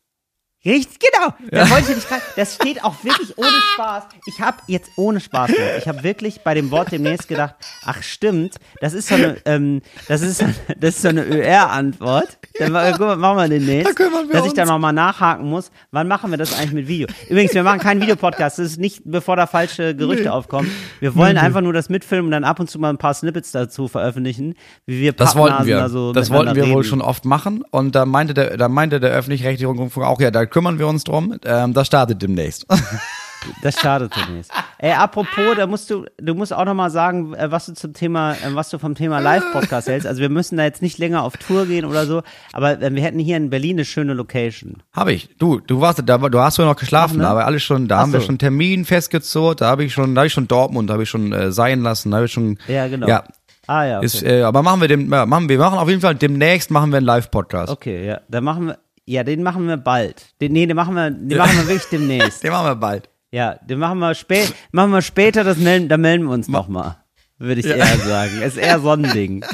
[0.66, 1.34] Richtig, genau.
[1.52, 4.04] Da wollte ich nicht grad, das steht auch wirklich ohne Spaß.
[4.26, 8.02] Ich habe jetzt ohne Spaß, Moritz, ich habe wirklich bei dem Wort demnächst gedacht, ach
[8.02, 10.44] stimmt, das ist so eine, ähm, das ist,
[10.78, 12.40] das ist so eine ÖR-Antwort.
[12.60, 14.72] Dann mal, machen wir demnächst, Da kümmern wir dass ich da uns.
[14.72, 15.72] nochmal nachhaken muss.
[15.92, 17.08] Wann machen wir das eigentlich mit Video?
[17.30, 18.60] Übrigens, wir machen keinen Videopodcast.
[18.60, 20.70] Das ist nicht, bevor da falsche Gerüchte aufkommen.
[21.00, 23.52] Wir wollen einfach nur das mitfilmen und dann ab und zu mal ein paar Snippets
[23.52, 24.56] dazu veröffentlichen,
[24.86, 25.78] wie wir Das wollten wir.
[25.78, 26.90] da so das wollten wir miteinander wohl reden.
[26.90, 27.64] schon oft machen.
[27.72, 31.04] Und da meinte der, da meinte der öffentlich-rechtliche Rundfunk auch, ja, da kümmern wir uns
[31.04, 31.36] drum.
[31.46, 32.66] Ähm, das startet demnächst.
[33.62, 34.52] Das schadet zunächst.
[34.78, 37.94] Ey, apropos, da musst du, du musst auch noch mal sagen, äh, was du zum
[37.94, 40.08] Thema, äh, was du vom Thema Live-Podcast hältst.
[40.08, 42.22] Also wir müssen da jetzt nicht länger auf Tour gehen oder so,
[42.54, 44.84] aber äh, wir hätten hier in Berlin eine schöne Location.
[44.94, 45.30] Habe ich.
[45.38, 47.28] Du, du warst da, du hast ja noch geschlafen, Ach, ne?
[47.28, 48.26] aber alles schon, da Ach haben wir so.
[48.28, 51.04] schon einen Termin festgezurrt, da habe ich schon, da habe ich schon Dortmund, da habe
[51.04, 52.58] ich schon äh, sein lassen, da habe ich schon.
[52.68, 53.08] Ja, genau.
[53.08, 53.24] Ja,
[53.70, 54.06] Ah ja, okay.
[54.06, 56.98] ist, äh, aber machen wir dem, machen wir machen auf jeden Fall demnächst machen wir
[56.98, 57.70] einen Live-Podcast.
[57.70, 60.34] okay, ja, dann machen wir, ja, den machen wir bald.
[60.40, 62.44] Den, nee, den machen wir, den machen wir wirklich demnächst.
[62.44, 63.10] Den machen wir bald.
[63.32, 66.68] Ja, den machen wir spät, machen wir später, das melden, da melden wir uns noch
[66.68, 67.04] mal.
[67.38, 68.32] Würde ich eher sagen.
[68.42, 69.46] Es ist eher so ein Ding.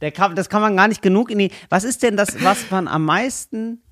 [0.00, 1.50] Der kann, das kann man gar nicht genug in die.
[1.70, 3.82] Was ist denn das, was man am meisten?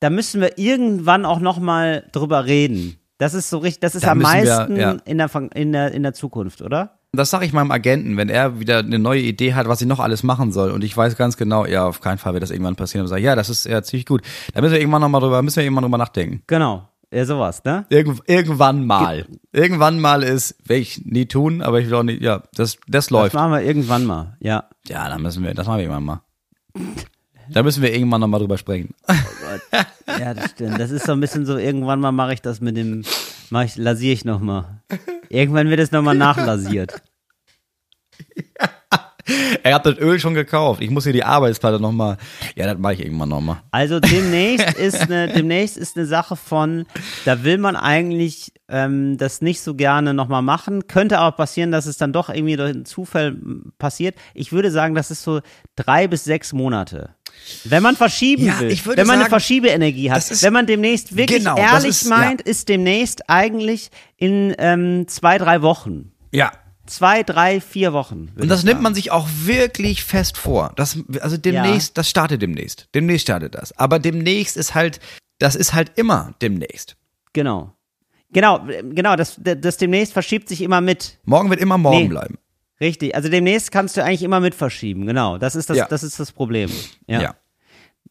[0.00, 2.98] Da müssen wir irgendwann auch noch mal drüber reden.
[3.18, 4.90] Das ist so richtig, das ist Da am müssen wir, meisten ja.
[5.06, 6.98] in, der, in, der, in der Zukunft, oder?
[7.12, 10.00] Das sage ich meinem Agenten, wenn er wieder eine neue Idee hat, was ich noch
[10.00, 10.70] alles machen soll.
[10.70, 13.04] Und ich weiß ganz genau, ja, auf keinen Fall wird das irgendwann passieren.
[13.04, 14.20] Und sage, ja, das ist ja ziemlich gut.
[14.52, 16.42] Da müssen wir irgendwann noch mal drüber, müssen wir irgendwann drüber nachdenken.
[16.46, 16.86] Genau.
[17.12, 17.86] Ja, sowas, ne?
[17.88, 19.26] Irgend, irgendwann mal.
[19.52, 23.06] Irgendwann mal ist, will ich nie tun, aber ich will auch nicht, ja, das, das
[23.06, 23.34] Das läuft.
[23.34, 24.68] machen wir irgendwann mal, ja.
[24.88, 26.22] Ja, dann müssen wir, das machen wir irgendwann mal.
[27.48, 28.92] Da müssen wir irgendwann noch mal drüber sprechen.
[30.18, 30.80] Ja, das stimmt.
[30.80, 33.04] Das ist so ein bisschen so, irgendwann mal mache ich das mit dem,
[33.50, 34.82] mach ich, lasiere ich noch mal.
[35.28, 37.02] Irgendwann wird es noch mal nachlasiert.
[39.62, 40.80] Er hat das Öl schon gekauft.
[40.82, 42.16] Ich muss hier die Arbeitsplatte noch mal.
[42.54, 43.62] Ja, das mache ich irgendwann noch mal.
[43.72, 46.86] Also demnächst ist eine, demnächst ist eine Sache von,
[47.24, 50.86] da will man eigentlich ähm, das nicht so gerne nochmal machen.
[50.86, 53.36] Könnte aber passieren, dass es dann doch irgendwie durch einen Zufall
[53.78, 54.16] passiert.
[54.34, 55.40] Ich würde sagen, das ist so
[55.76, 57.10] drei bis sechs Monate.
[57.64, 60.66] Wenn man verschieben Ja, will, wenn man eine sagen, Erzschiebeenergie hat, das ist- wenn man
[60.66, 62.46] demnächst wirklich Genau, ehrlich ist- meint, ja.
[62.50, 66.12] ist demnächst eigentlich in ähm, zwei, drei Wochen.
[66.32, 66.50] Ja.
[66.86, 68.30] Zwei, drei, vier Wochen.
[68.38, 70.72] Und das nimmt man sich auch wirklich fest vor.
[70.76, 72.88] Das, also demnächst, das startet demnächst.
[72.94, 73.76] Demnächst startet das.
[73.78, 75.00] Aber demnächst ist halt,
[75.38, 76.96] das ist halt immer demnächst.
[77.32, 77.72] Genau.
[78.32, 78.60] Genau,
[78.90, 81.18] genau, das, das demnächst verschiebt sich immer mit.
[81.24, 82.08] Morgen wird immer morgen Nee.
[82.08, 82.38] bleiben.
[82.80, 85.38] Richtig, also demnächst kannst du eigentlich immer mit verschieben, genau.
[85.38, 85.86] Das ist das, Ja.
[85.88, 86.70] das ist das Problem.
[87.06, 87.22] Ja.
[87.22, 87.34] Ja.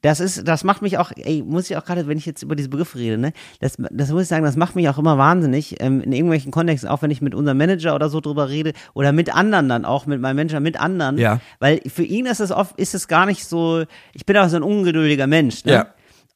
[0.05, 2.55] Das ist, das macht mich auch, ey, muss ich auch gerade, wenn ich jetzt über
[2.55, 5.81] diese Begriffe rede, ne, das, das muss ich sagen, das macht mich auch immer wahnsinnig,
[5.81, 9.11] ähm, in irgendwelchen Kontexten, auch wenn ich mit unserem Manager oder so drüber rede, oder
[9.11, 11.17] mit anderen dann auch, mit meinem Manager, mit anderen.
[11.17, 11.39] Ja.
[11.59, 13.83] Weil für ihn ist es oft, ist es gar nicht so,
[14.13, 15.71] ich bin auch so ein ungeduldiger Mensch, ne?
[15.73, 15.87] Ja.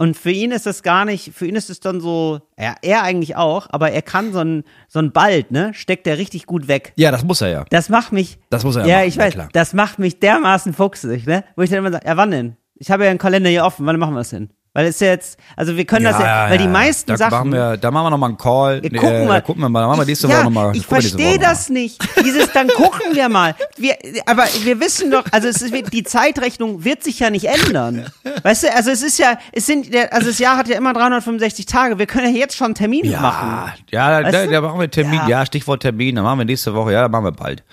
[0.02, 3.04] Und für ihn ist das gar nicht, für ihn ist es dann so, ja, er
[3.04, 6.68] eigentlich auch, aber er kann so ein, so ein Bald, ne, steckt er richtig gut
[6.70, 6.94] weg.
[6.96, 7.66] Ja, das muss er ja.
[7.70, 8.40] Das macht mich.
[8.50, 9.34] Das muss er ja Ja, machen, ich ja, weiß.
[9.34, 9.50] klar.
[9.52, 11.44] das macht mich dermaßen fuchsig, ne?
[11.58, 12.56] Wo ich dann immer sage, ja, wann denn?
[12.80, 14.50] Ich habe ja einen Kalender hier offen, wann machen wir es denn?
[14.74, 17.50] Weil es ja jetzt, also wir können das ja, weil die meisten da Sachen.
[17.50, 18.84] Machen wir, da machen wir nochmal einen Call.
[18.84, 19.34] Wir gucken äh, mal.
[19.34, 20.76] Da gucken wir mal, da machen wir nächste ja, Woche nochmal.
[20.76, 22.00] Ich verstehe das nicht.
[22.24, 23.56] Dieses, dann gucken wir mal.
[23.78, 28.06] Wir, aber wir wissen doch, also es ist, die Zeitrechnung wird sich ja nicht ändern.
[28.44, 31.66] Weißt du, also es ist ja, es sind, also das Jahr hat ja immer 365
[31.66, 31.98] Tage.
[31.98, 33.74] Wir können ja jetzt schon einen Termin ja, machen.
[33.90, 34.52] Ja, da, du?
[34.52, 35.20] da machen wir Termin.
[35.22, 35.40] Ja.
[35.40, 35.46] Ja.
[35.48, 36.16] Stichwort Termin.
[36.16, 36.94] Da machen wir nächste Woche.
[36.94, 37.64] Ja, da machen wir bald.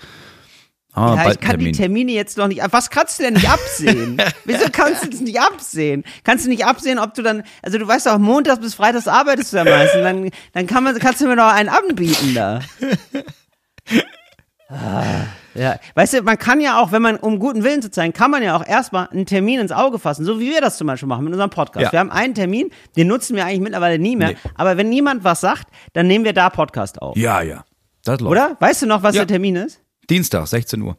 [0.97, 1.73] Wir Ja, ich kann einen die Termin.
[1.73, 2.61] Termine jetzt noch nicht.
[2.71, 4.17] Was kannst du denn nicht absehen?
[4.45, 6.03] Wieso kannst du das nicht absehen?
[6.23, 9.53] Kannst du nicht absehen, ob du dann, also du weißt doch, montags bis freitags arbeitest
[9.53, 12.59] du am meisten, dann, dann kann man, kannst du mir doch einen anbieten da.
[14.69, 15.03] Ah,
[15.53, 18.29] ja, weißt du, man kann ja auch, wenn man, um guten Willen zu zeigen, kann
[18.29, 21.07] man ja auch erstmal einen Termin ins Auge fassen, so wie wir das zum Beispiel
[21.07, 21.85] machen mit unserem Podcast.
[21.85, 21.91] Ja.
[21.93, 24.37] Wir haben einen Termin, den nutzen wir eigentlich mittlerweile nie mehr, Nee.
[24.55, 27.15] aber wenn niemand was sagt, dann nehmen wir da Podcast auf.
[27.15, 27.63] Ja, ja.
[28.03, 28.31] Das läuft.
[28.31, 28.57] Oder?
[28.59, 29.21] Weißt du noch, was Ja.
[29.21, 29.79] der Termin ist?
[30.09, 30.97] Dienstag, 16 Uhr.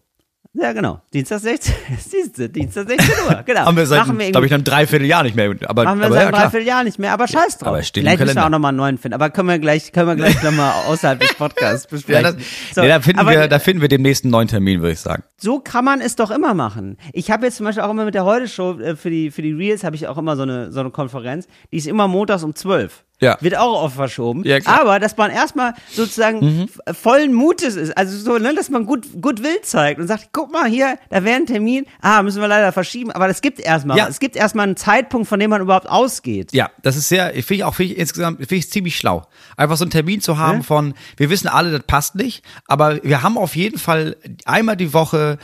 [0.55, 1.01] Ja, genau.
[1.13, 3.67] Dienstag 16, siehst du, Dienstag 16 Uhr, genau.
[3.67, 5.55] Haben wir seit, glaube ich, einem Dreivierteljahr nicht mehr.
[5.67, 6.31] Aber, Machen wir aber seit ja.
[6.33, 7.69] Dreivierteljahr nicht mehr, aber scheiß drauf.
[7.69, 10.17] aber Vielleicht müssen wir auch nochmal einen neuen finden, aber können wir gleich, können wir
[10.17, 12.23] gleich nochmal außerhalb des Podcasts Ja, besprechen.
[12.39, 14.93] das, So, nee, da, finden aber wir, da finden wir demnächst einen neuen Termin, würde
[14.93, 15.23] ich sagen.
[15.37, 16.97] so kann man es doch immer machen.
[17.13, 19.53] Ich habe jetzt zum Beispiel auch immer mit der Heute-Show äh, für die, für die
[19.53, 21.47] Reels habe ich auch immer so eine, so eine Konferenz.
[21.71, 23.05] Die ist immer montags um 12.
[23.21, 23.37] Ja.
[23.41, 24.45] Wird auch oft verschoben.
[24.45, 24.59] Ja.
[24.67, 27.97] Aber, dass man erstmal sozusagen f- vollen Mutes ist.
[27.99, 31.25] Also so, ne, dass man gut, gut Will zeigt und sagt, guck mal hier, da
[31.25, 31.85] wäre ein Termin.
[32.01, 33.11] Ah, müssen wir leider verschieben.
[33.11, 34.07] Aber es gibt erstmal, Ja.
[34.07, 36.53] es gibt erstmal einen Zeitpunkt, von dem man überhaupt ausgeht.
[36.53, 39.27] Ja, das ist sehr, ich finde ich auch finde ich insgesamt finde ich ziemlich schlau.
[39.57, 40.63] Einfach so einen Termin zu haben Ne?
[40.65, 44.93] von, wir wissen alle, das passt nicht, aber wir haben auf jeden Fall einmal die
[44.95, 45.39] Woche,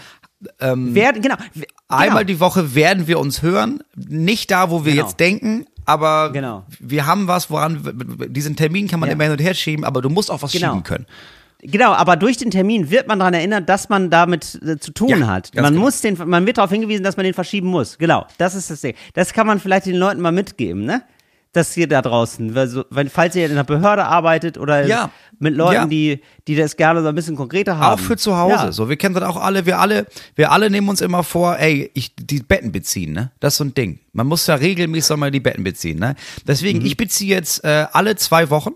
[0.61, 1.37] Wer, genau.
[1.55, 2.35] w- einmal genau.
[2.37, 3.83] die Woche werden wir uns hören.
[3.97, 5.05] Nicht da, wo wir Genau.
[5.07, 6.65] jetzt denken, aber Genau.
[6.81, 7.81] wir haben was, woran,
[8.29, 9.15] diesen Termin kann man Ja.
[9.15, 10.69] immer hin und her schieben, aber du musst auch was Genau.
[10.69, 11.07] schieben können.
[11.67, 15.09] Genau, aber durch den Termin wird man daran erinnert, dass man damit äh, zu tun
[15.09, 15.51] Ja, hat.
[15.55, 15.81] Man genau.
[15.81, 17.97] muss den, man wird darauf hingewiesen, dass man den verschieben muss.
[17.97, 18.95] Genau, das ist das Ding.
[19.15, 21.03] Das kann man vielleicht den Leuten mal mitgeben, ne?
[21.55, 25.11] Dass ihr da draußen, weil so, wenn, falls ihr in einer Behörde arbeitet oder Ja.
[25.39, 25.87] mit Leuten, Ja.
[25.87, 27.95] die, die das gerne so ein bisschen konkreter haben.
[27.95, 28.55] Auch für zu Hause.
[28.67, 28.73] Ja.
[28.73, 29.65] So, wir kennen das auch alle.
[29.65, 33.31] Wir alle, wir alle nehmen uns immer vor, ey, ich, die Betten beziehen, ne?
[33.41, 34.01] Das ist so ein Ding.
[34.13, 36.17] Man muss ja regelmäßig mal die Betten beziehen, ne?
[36.47, 36.87] Deswegen, Mhm.
[36.87, 38.73] ich beziehe jetzt äh, alle zwei Wochen,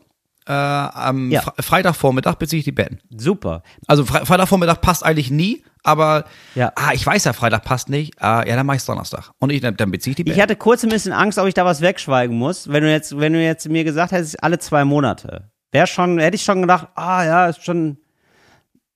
[0.49, 1.43] äh, am Ja.
[1.43, 3.01] Fre Freitagvormittag beziehe ich die Betten.
[3.17, 3.63] Super.
[3.87, 6.25] Also Fre Freitagvormittag passt eigentlich nie, aber
[6.55, 6.73] Ja.
[6.75, 8.21] ah, ich weiß ja, Freitag passt nicht.
[8.21, 9.31] Ah, ja, dann mach ich's Donnerstag.
[9.39, 10.37] Und ich, dann, dann beziehe ich die Betten.
[10.37, 12.69] Ich hatte kurz ein bisschen Angst, ob ich da was wegschweigen muss.
[12.69, 16.37] Wenn du jetzt, wenn du jetzt mir gesagt hättest, alle zwei Monate, wäre schon, hätte
[16.37, 17.99] ich schon gedacht, ah ja, ist schon,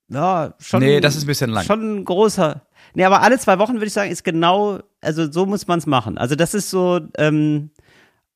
[0.09, 0.79] ja, schon.
[0.81, 1.63] Nee, das ist ein bisschen lang.
[1.65, 2.61] Schon ein großer.
[2.95, 5.85] Nee, aber alle zwei Wochen würde ich sagen, ist genau, also so muss man es
[5.87, 6.17] machen.
[6.17, 7.71] Also das ist so, ähm,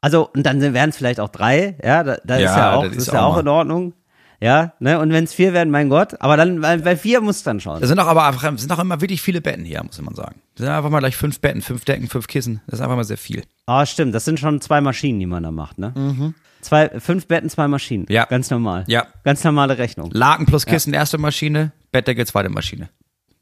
[0.01, 2.83] also und dann wären es vielleicht auch drei, ja, da, da ist Ja, ja auch,
[2.85, 3.93] das ist ja auch auch in Ordnung.
[4.39, 7.41] Ja, ne, und wenn es vier werden, mein Gott, aber dann, bei, bei vier muss
[7.41, 7.81] dann schon.
[7.81, 10.35] Da sind auch aber einfach, sind auch immer wirklich viele Betten hier, muss man sagen.
[10.55, 12.61] Das sind einfach mal gleich fünf Betten, fünf Decken, fünf Kissen.
[12.67, 13.43] Das ist einfach mal sehr viel.
[13.65, 16.33] Ah, stimmt, das sind schon zwei Maschinen, die man da macht, ne?
[16.61, 18.05] Zwei, fünf Betten, zwei Maschinen.
[18.07, 18.13] Mhm.
[18.13, 18.25] Ja.
[18.25, 18.83] Ganz normal.
[18.87, 19.07] Ja.
[19.23, 20.11] Ganz normale Rechnung.
[20.11, 22.89] Laken plus Kissen, erste Maschine, Bettdecke, zweite Maschine.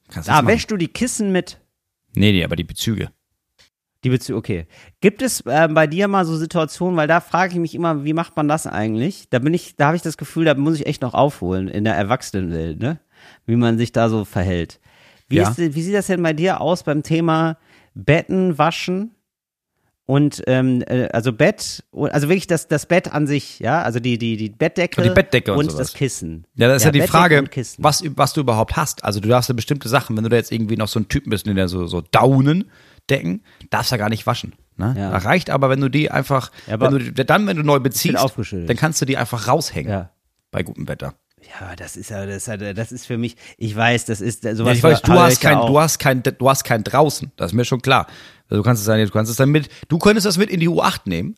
[0.09, 1.57] Kannst du Ah, wäschst du die Kissen mit?
[2.13, 3.09] Nee, nee, aber die Bezüge.
[4.05, 4.67] Die Bezüge, okay.
[5.01, 8.13] Gibt es äh, bei dir mal so Situationen, weil da frage ich mich immer, wie
[8.13, 9.27] macht man das eigentlich?
[9.31, 11.85] Da bin ich, da habe ich das Gefühl, da muss ich echt noch aufholen in
[11.85, 12.99] der Erwachsenenwelt, ne?
[13.47, 14.79] Wie man sich da so verhält.
[15.27, 15.49] Wie, Ja.
[15.49, 17.57] ist, wie sieht das denn bei dir aus beim Thema
[17.95, 19.15] Betten waschen?
[20.05, 24.19] Und ähm, äh, also Bett, also wirklich das, das Bett an sich, ja, also die,
[24.19, 26.45] die, die Bettdecke, Und die Bettdecke und und das Kissen.
[26.53, 27.43] Ja, das ist ja, die Bettdecke Frage,
[27.79, 29.03] was, was du überhaupt hast.
[29.03, 31.31] Also du darfst ja bestimmte Sachen, wenn du da jetzt irgendwie noch so ein Typen
[31.31, 32.65] bist, in der so, so Daunen
[33.09, 34.53] decken, darfst du ja gar nicht waschen.
[34.77, 34.93] Ne?
[34.97, 35.17] Ja.
[35.17, 38.17] Reicht aber, wenn du die einfach, Ja, wenn du, dann, wenn du neu beziehst,
[38.51, 39.91] dann kannst du die einfach raushängen.
[39.91, 40.09] Ja.
[40.51, 41.13] Bei gutem Wetter.
[41.59, 44.57] Ja, das ist ja, das das ist für mich, ich weiß, das ist sowas.
[44.57, 45.67] Ja, ich weiß, du hast kein, auch.
[45.67, 47.31] du hast kein, du hast kein draußen.
[47.35, 48.07] Das ist mir schon klar.
[48.49, 50.59] Also Du kannst es dann, du kannst es dann mit, du könntest das mit in
[50.59, 51.35] die U8 nehmen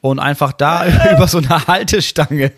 [0.00, 2.52] und einfach da über so eine Haltestange.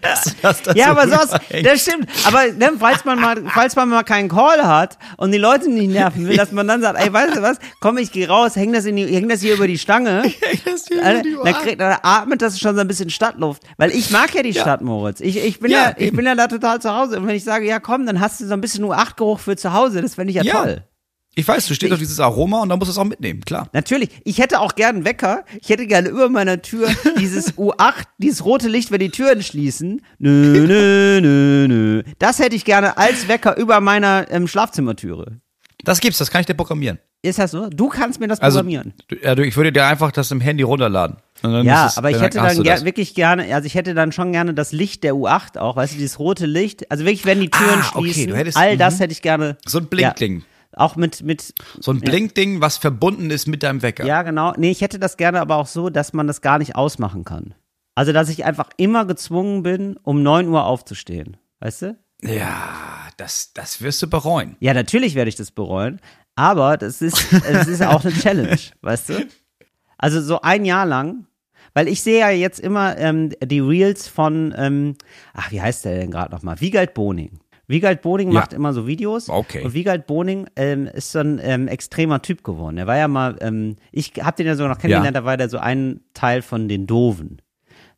[0.00, 2.08] Das, das, das Ja, so aber sonst, das stimmt.
[2.26, 5.90] Aber ne, falls man mal, falls man mal keinen Call hat und die Leute nicht
[5.90, 8.72] nerven will, dass man dann sagt, ey, weißt du was, komm, ich geh raus, häng
[8.72, 10.22] das in die, häng das hier über die Stange.
[10.64, 11.52] das hier über Alter, die dann, Ohren.
[11.62, 13.62] kriegt, dann atmet das schon so ein bisschen Stadtluft.
[13.76, 15.20] Weil ich mag ja die Stadt, Moritz.
[15.20, 17.18] Ich, ich bin ja, Ja, ich bin ja da total zu Hause.
[17.18, 19.72] Und wenn ich sage, ja komm, dann hast du so ein bisschen U8-Geruch für zu
[19.72, 20.62] Hause, das fände ich ja, Ja.
[20.62, 20.82] toll.
[21.36, 23.68] Ich weiß, du stehst auf dieses Aroma und dann musst du es auch mitnehmen, klar.
[23.72, 24.10] Natürlich.
[24.24, 25.44] Ich hätte auch gern einen Wecker.
[25.60, 30.00] Ich hätte gerne über meiner Tür dieses U8, dieses rote Licht, wenn die Türen schließen.
[30.18, 32.02] Nö, nö, nö, nö.
[32.18, 35.38] Das hätte ich gerne als Wecker über meiner ähm, Schlafzimmertüre.
[35.82, 36.98] Das gibt's, das kann ich dir programmieren.
[37.22, 37.68] Ist das so?
[37.70, 38.92] Du kannst mir das Also, programmieren.
[39.22, 41.16] ja, du- ich würde dir einfach das im Handy runterladen.
[41.42, 42.84] Ja, es- aber ich hätte dann ger das.
[42.84, 45.98] wirklich gerne, also ich hätte dann schon gerne das Licht der U8 auch, weißt du,
[45.98, 46.90] dieses rote Licht.
[46.90, 48.98] Also wirklich, wenn die Türen Ah, okay, schließen, du hättest- all das mhm.
[49.00, 49.56] hätte ich gerne.
[49.66, 50.44] So ein Blinkling.
[50.76, 54.04] Auch mit, mit, So ein Blinkding, was verbunden ist mit deinem Wecker.
[54.04, 54.52] ja, genau.
[54.56, 57.54] Nee, ich hätte das gerne aber auch so, dass man das gar nicht ausmachen kann.
[57.94, 61.36] Also, dass ich einfach immer gezwungen bin, um 9 Uhr aufzustehen.
[61.60, 61.98] Weißt du?
[62.22, 64.56] Ja, das, das wirst du bereuen.
[64.60, 66.00] Ja, natürlich werde ich das bereuen,
[66.34, 69.28] aber das ist, es ist auch eine Challenge, weißt du?
[69.98, 71.26] Also so ein Jahr lang,
[71.74, 74.96] weil ich sehe ja jetzt immer ähm, die Reels von, ähm,
[75.32, 76.60] ach, wie heißt der denn gerade nochmal?
[76.60, 77.40] Wiegald Boning.
[77.66, 78.40] Wiegald Boning Ja.
[78.40, 79.28] macht immer so Videos.
[79.28, 79.62] Okay.
[79.64, 82.76] Und Wiegald Boning ähm, ist so ein ähm, extremer Typ geworden.
[82.78, 85.48] Er war ja mal, ähm, ich habe den ja so noch kennengelernt, da war der
[85.48, 87.40] so ein Teil von den Doofen.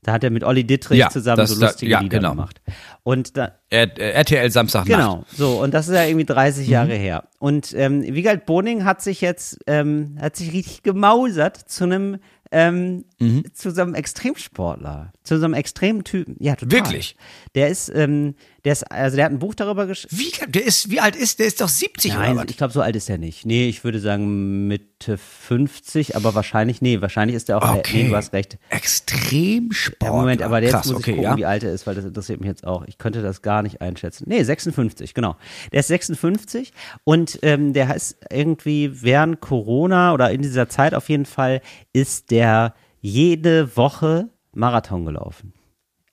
[0.02, 2.30] Da hat er mit Olli Dittrich Ja, zusammen das- so lustige ja, Lieder genau.
[2.30, 2.60] gemacht.
[3.02, 4.88] Und da, R äh, RTL Samstagnacht.
[5.00, 7.24] Genau, so und das ist ja irgendwie 30 Jahre her.
[7.40, 12.18] Und ähm, Wiegald Boning hat sich jetzt ähm, hat sich richtig gemausert zu einem
[12.52, 13.04] ähm,
[13.52, 16.36] zu so einem Extremsportler, zu so einem extremen Typen.
[16.38, 16.78] Ja, total.
[16.78, 17.16] Wirklich?
[17.56, 18.36] Der ist, ähm,
[18.66, 20.16] der ist, also der hat ein Buch darüber geschrieben.
[20.18, 21.46] Wie, der ist, wie alt ist der?
[21.46, 22.46] Ist doch 70 oder Nein, was?
[22.48, 23.46] ich glaube, so alt ist er nicht.
[23.46, 28.02] Nee, ich würde sagen Mitte 50, aber wahrscheinlich, nee, wahrscheinlich ist er auch, Okay.
[28.02, 28.58] nee, du hast recht.
[28.70, 30.02] Extremsport.
[30.02, 31.36] Ja, Moment, aber jetzt Krass, muss okay, ich gucken, ja.
[31.36, 32.84] wie alt er ist, weil das interessiert mich jetzt auch.
[32.88, 34.24] Ich könnte das gar nicht einschätzen.
[34.26, 35.36] Nee, 56, genau.
[35.70, 36.72] Der ist 56
[37.04, 41.60] und ähm, der ist irgendwie während Corona oder in dieser Zeit auf jeden Fall
[41.92, 45.52] ist der jede Woche Marathon gelaufen.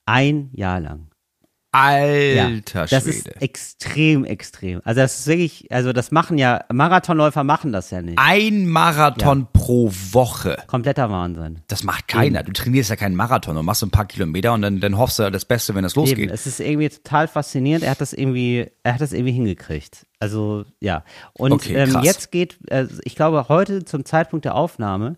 [0.06, 1.08] Ein Jahr lang.
[1.74, 3.10] Alter das Schwede.
[3.10, 4.82] ist extrem, extrem.
[4.86, 8.18] Also das ist wirklich, also das machen ja, Marathonläufer machen das ja nicht.
[8.20, 10.58] Ein Marathon pro Woche.
[10.68, 11.62] Kompletter Wahnsinn.
[11.68, 12.44] Das macht keiner.
[12.44, 15.20] Du trainierst ja keinen Marathon und machst so ein paar Kilometer und dann, dann hoffst
[15.20, 16.32] du das Beste, wenn das Eben, losgeht.
[16.32, 17.84] es ist irgendwie total faszinierend.
[17.84, 20.06] Er hat das irgendwie, er hat das irgendwie hingekriegt.
[20.20, 21.04] Also ja.
[21.34, 25.18] Und Okay, ähm, jetzt geht, äh, ich glaube, heute zum Zeitpunkt der Aufnahme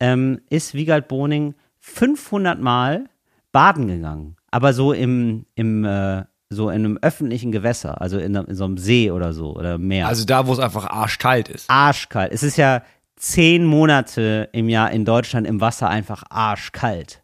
[0.00, 3.04] ähm, ist Wiegald Boning 500 Mal
[3.52, 8.54] baden gegangen, aber so im im äh, so in einem öffentlichen Gewässer, also in, in
[8.54, 10.06] so einem See oder so oder Meer.
[10.06, 11.68] Also da, wo es einfach arschkalt ist.
[11.68, 12.30] arschkalt.
[12.30, 12.84] Es ist ja
[13.16, 17.23] zehn Monate im Jahr in Deutschland im Wasser einfach arschkalt.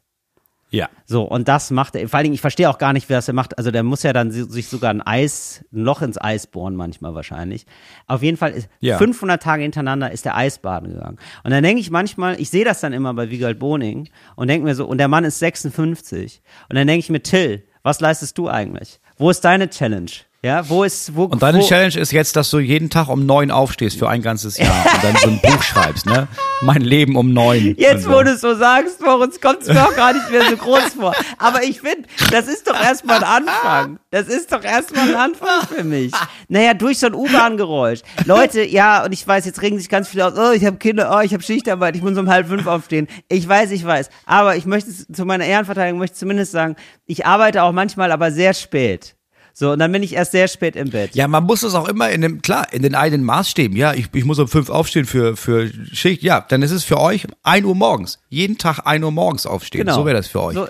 [0.72, 0.88] Ja.
[1.04, 3.26] So, und das macht er, vor allen Dingen, ich verstehe auch gar nicht, wer das
[3.26, 3.58] er macht.
[3.58, 6.76] Also der muss ja dann si- sich sogar ein Eis, ein Loch ins Eis bohren
[6.76, 7.66] manchmal wahrscheinlich.
[8.06, 8.96] Auf jeden Fall, ist Ja.
[8.96, 11.18] 500 Tage hintereinander ist der Eisbaden gegangen.
[11.42, 14.64] Und dann denke ich manchmal, ich sehe das dann immer bei Wiegald Boning und denke
[14.64, 16.40] mir so, und der Mann ist 56.
[16.68, 19.00] Und dann denke ich mir, Till, was leistest du eigentlich?
[19.16, 20.10] Wo ist deine Challenge?
[20.42, 23.26] Ja, wo ist, wo, Und deine wo, Challenge ist jetzt, dass du jeden Tag um
[23.26, 26.28] neun aufstehst für ein ganzes Jahr und dann so ein Buch schreibst, ne?
[26.62, 27.74] Mein Leben um neun.
[27.76, 30.56] Jetzt, wo du es so sagst, Moritz, kommt es mir auch gar nicht mehr so
[30.56, 31.14] groß vor.
[31.36, 33.98] Aber ich finde, das ist doch erstmal ein Anfang.
[34.10, 36.12] Das ist doch erstmal ein Anfang für mich.
[36.48, 38.00] Naja, durch so ein U-Bahn-Geräusch.
[38.24, 41.14] Leute, ja, und ich weiß, jetzt regen sich ganz viele aus, oh, ich habe Kinder,
[41.14, 43.08] oh, ich habe Schichtarbeit, ich muss um halb fünf aufstehen.
[43.28, 44.08] Ich weiß, ich weiß.
[44.24, 46.76] Aber ich möchte es- zu meiner Ehrenverteidigung möchte zumindest sagen,
[47.06, 49.16] ich arbeite auch manchmal, aber sehr spät.
[49.60, 51.14] So, und dann bin ich erst sehr spät im Bett.
[51.14, 53.76] Ja, man muss es auch immer in dem, klar, in den eigenen Maßstäben.
[53.76, 56.22] Ja, ich, ich muss um fünf aufstehen für, für Schicht.
[56.22, 58.18] Ja, dann ist es für euch ein Uhr morgens.
[58.30, 59.82] Jeden Tag ein Uhr morgens aufstehen.
[59.82, 59.96] Genau.
[59.96, 60.54] So wäre das für euch.
[60.54, 60.66] So,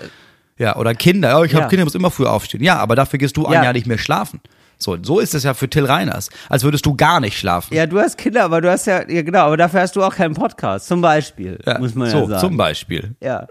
[0.57, 1.39] Ja, oder Kinder.
[1.39, 1.69] Oh, ich habe Ja.
[1.69, 2.61] Kinder, muss immer früh aufstehen.
[2.61, 3.63] Ja, aber dafür gehst du ein Ja.
[3.63, 4.41] Jahr nicht mehr schlafen.
[4.77, 6.29] So, so ist es ja für Till Reiners.
[6.49, 7.73] Als würdest du gar nicht schlafen.
[7.73, 10.13] ja, du hast Kinder, aber du hast ja, ja genau, aber dafür hast du auch
[10.15, 12.39] keinen Podcast, zum Beispiel, Ja, muss man so, ja sagen.
[12.41, 13.15] zum Beispiel.
[13.21, 13.47] Ja.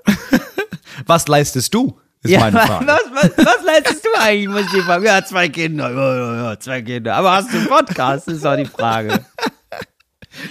[1.06, 1.98] Was leistest du?
[2.22, 2.86] Ist ja, meine was, Frage.
[2.86, 5.04] was, was leistest du eigentlich, muss ich fragen.
[5.04, 7.14] Ja, zwei Kinder, ja, ja, zwei Kinder.
[7.16, 9.24] Aber hast du einen Podcast, ist doch die Frage.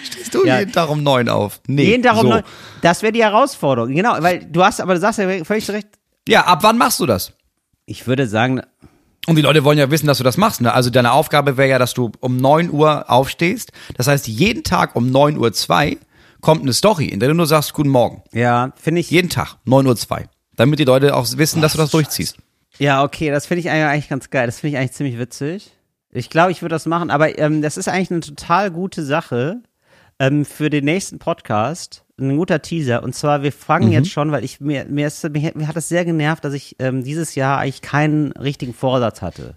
[0.04, 0.60] Stehst du Ja.
[0.60, 1.62] jeden Tag um neun auf?
[1.68, 1.84] Nee.
[1.86, 2.28] Jeden Tag um so.
[2.30, 2.44] neun.
[2.82, 5.88] Das wäre die Herausforderung, genau, weil du hast, aber du sagst ja völlig recht.
[6.28, 7.34] Ja, ab wann machst du das?
[7.86, 8.62] Ich würde sagen,
[9.28, 10.62] Und die Leute wollen ja wissen, dass du das machst.
[10.62, 10.74] Ne?
[10.74, 13.72] Also deine Aufgabe wäre ja, dass du um 9 Uhr aufstehst.
[13.96, 15.98] Das heißt, jeden Tag um 9 Uhr 2
[16.42, 18.24] kommt eine Story, in der du nur sagst, guten Morgen.
[18.32, 20.26] ja, finde ich, Jeden Tag, 9 Uhr 2.
[20.60, 22.38] Damit die Leute auch wissen, dass du das durchziehst.
[22.80, 24.46] ja, okay, das finde ich eigentlich ganz geil.
[24.46, 25.72] Das finde ich eigentlich ziemlich witzig.
[26.12, 29.62] Ich glaube, ich würde das machen, aber ähm, das ist eigentlich eine total gute Sache
[30.20, 32.04] ähm, für den nächsten Podcast.
[32.20, 33.04] Ein guter Teaser.
[33.04, 33.94] Und zwar, wir fangen Mhm.
[33.94, 36.76] jetzt schon, weil ich mir, mir, ist, mir, mir hat es sehr genervt, dass ich
[36.80, 39.56] ähm, dieses Jahr eigentlich keinen richtigen Vorsatz hatte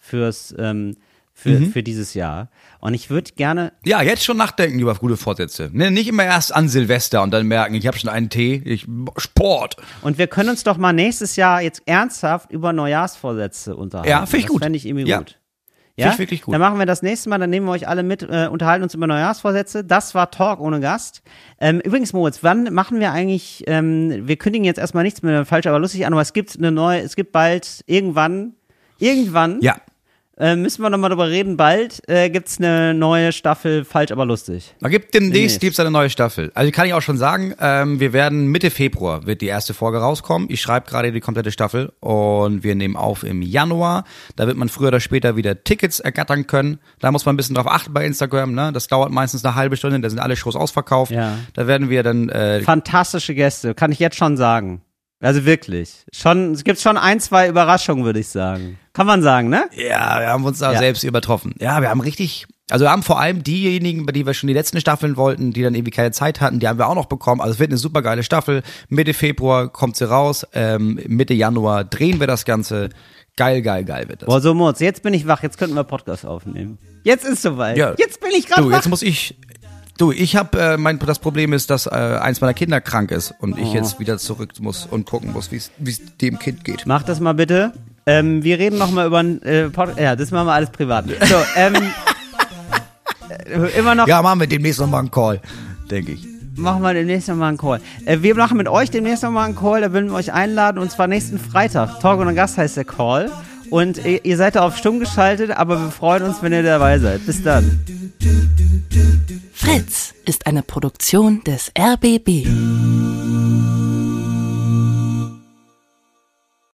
[0.00, 0.96] fürs ähm,
[1.38, 1.70] für, Mhm.
[1.70, 2.48] für dieses Jahr.
[2.80, 5.68] Und ich würde gerne, Ja, jetzt schon nachdenken über gute Vorsätze.
[5.70, 8.86] Ne, nicht immer erst an Silvester und dann merken, ich habe schon einen Tee, ich
[9.18, 9.76] Sport.
[10.00, 14.08] und wir können uns doch mal nächstes Jahr jetzt ernsthaft über Neujahrsvorsätze unterhalten.
[14.10, 14.62] Ja, finde ich das gut.
[14.62, 15.18] Fände ich irgendwie Ja.
[15.18, 15.38] gut.
[15.98, 16.52] Finde ich wirklich gut.
[16.54, 18.94] Dann machen wir das nächste Mal, dann nehmen wir euch alle mit, äh, unterhalten uns
[18.94, 19.84] über Neujahrsvorsätze.
[19.84, 21.22] Das war Talk ohne Gast.
[21.60, 25.66] Ähm, übrigens, Moritz, wann machen wir eigentlich, ähm, wir kündigen jetzt erstmal nichts mehr falsch,
[25.66, 28.54] aber lustig an, aber es gibt eine neue, es gibt bald irgendwann,
[28.98, 29.76] irgendwann Ja.
[30.38, 31.56] Äh, müssen wir nochmal drüber reden.
[31.56, 34.74] Bald äh, gibt's eine neue Staffel, falsch aber lustig.
[34.80, 35.60] Da gibt demnächst Demnächst.
[35.60, 36.52] gibt's eine neue Staffel.
[36.54, 39.96] Also kann ich auch schon sagen, ähm, wir werden Mitte Februar wird die erste Folge
[39.98, 40.48] rauskommen.
[40.50, 44.04] Ich schreibe gerade die komplette Staffel und wir nehmen auf im Januar.
[44.36, 46.80] Da wird man früher oder später wieder Tickets ergattern können.
[47.00, 48.52] Da muss man ein bisschen drauf achten bei Instagram.
[48.52, 48.72] Ne?
[48.74, 49.98] Das dauert meistens eine halbe Stunde.
[50.00, 51.12] Da sind alle Shows ausverkauft.
[51.12, 51.38] Ja.
[51.54, 54.82] Da werden wir dann äh, Fantastische Gäste, kann ich jetzt schon sagen.
[55.20, 56.04] Also wirklich.
[56.12, 58.78] Schon, es gibt schon ein, zwei Überraschungen, würde ich sagen.
[58.96, 59.64] Kann man sagen, ne?
[59.76, 60.78] Ja, wir haben uns da Ja.
[60.78, 61.54] selbst übertroffen.
[61.60, 64.54] Ja, wir haben richtig, also wir haben vor allem diejenigen, bei die wir schon die
[64.54, 67.40] letzten Staffeln wollten, die dann irgendwie keine Zeit hatten, die haben wir auch noch bekommen.
[67.42, 68.62] Also es wird eine super geile Staffel.
[68.88, 70.46] Mitte Februar kommt sie raus.
[70.54, 72.88] Ähm, Mitte Januar drehen wir das Ganze.
[73.36, 74.26] Geil, geil, geil wird das.
[74.28, 76.78] Boah, so Murz, jetzt bin ich wach, jetzt könnten wir Podcast aufnehmen.
[77.04, 77.76] Jetzt ist soweit.
[77.76, 77.92] Ja.
[77.98, 78.76] Jetzt bin ich gerade Du, wach.
[78.76, 79.36] jetzt muss ich.
[79.98, 83.34] Du, ich habe äh, mein das Problem ist, dass äh, eins meiner Kinder krank ist
[83.40, 83.74] und ich Oh.
[83.74, 85.70] jetzt wieder zurück muss und gucken muss, wie es
[86.20, 86.84] dem Kind geht.
[86.86, 87.72] Mach das mal bitte.
[88.08, 91.06] Ähm, wir reden noch mal über ein äh, Pod Ja, das machen wir alles privat.
[91.06, 91.74] So, ähm,
[93.46, 95.40] äh, immer noch Ja, machen wir demnächst nochmal einen Call,
[95.90, 96.24] denke ich.
[96.54, 97.80] machen wir demnächst noch mal einen Call.
[98.04, 100.78] Äh, wir machen mit euch demnächst noch mal einen Call, da würden wir euch einladen
[100.78, 101.98] und zwar nächsten Freitag.
[102.00, 103.30] Talk und Gast heißt der Call.
[103.70, 107.00] Und ihr, ihr seid da auf stumm geschaltet, aber wir freuen uns, wenn ihr dabei
[107.00, 107.26] seid.
[107.26, 107.80] Bis dann.
[109.52, 112.46] Fritz ist eine Produktion des RBB.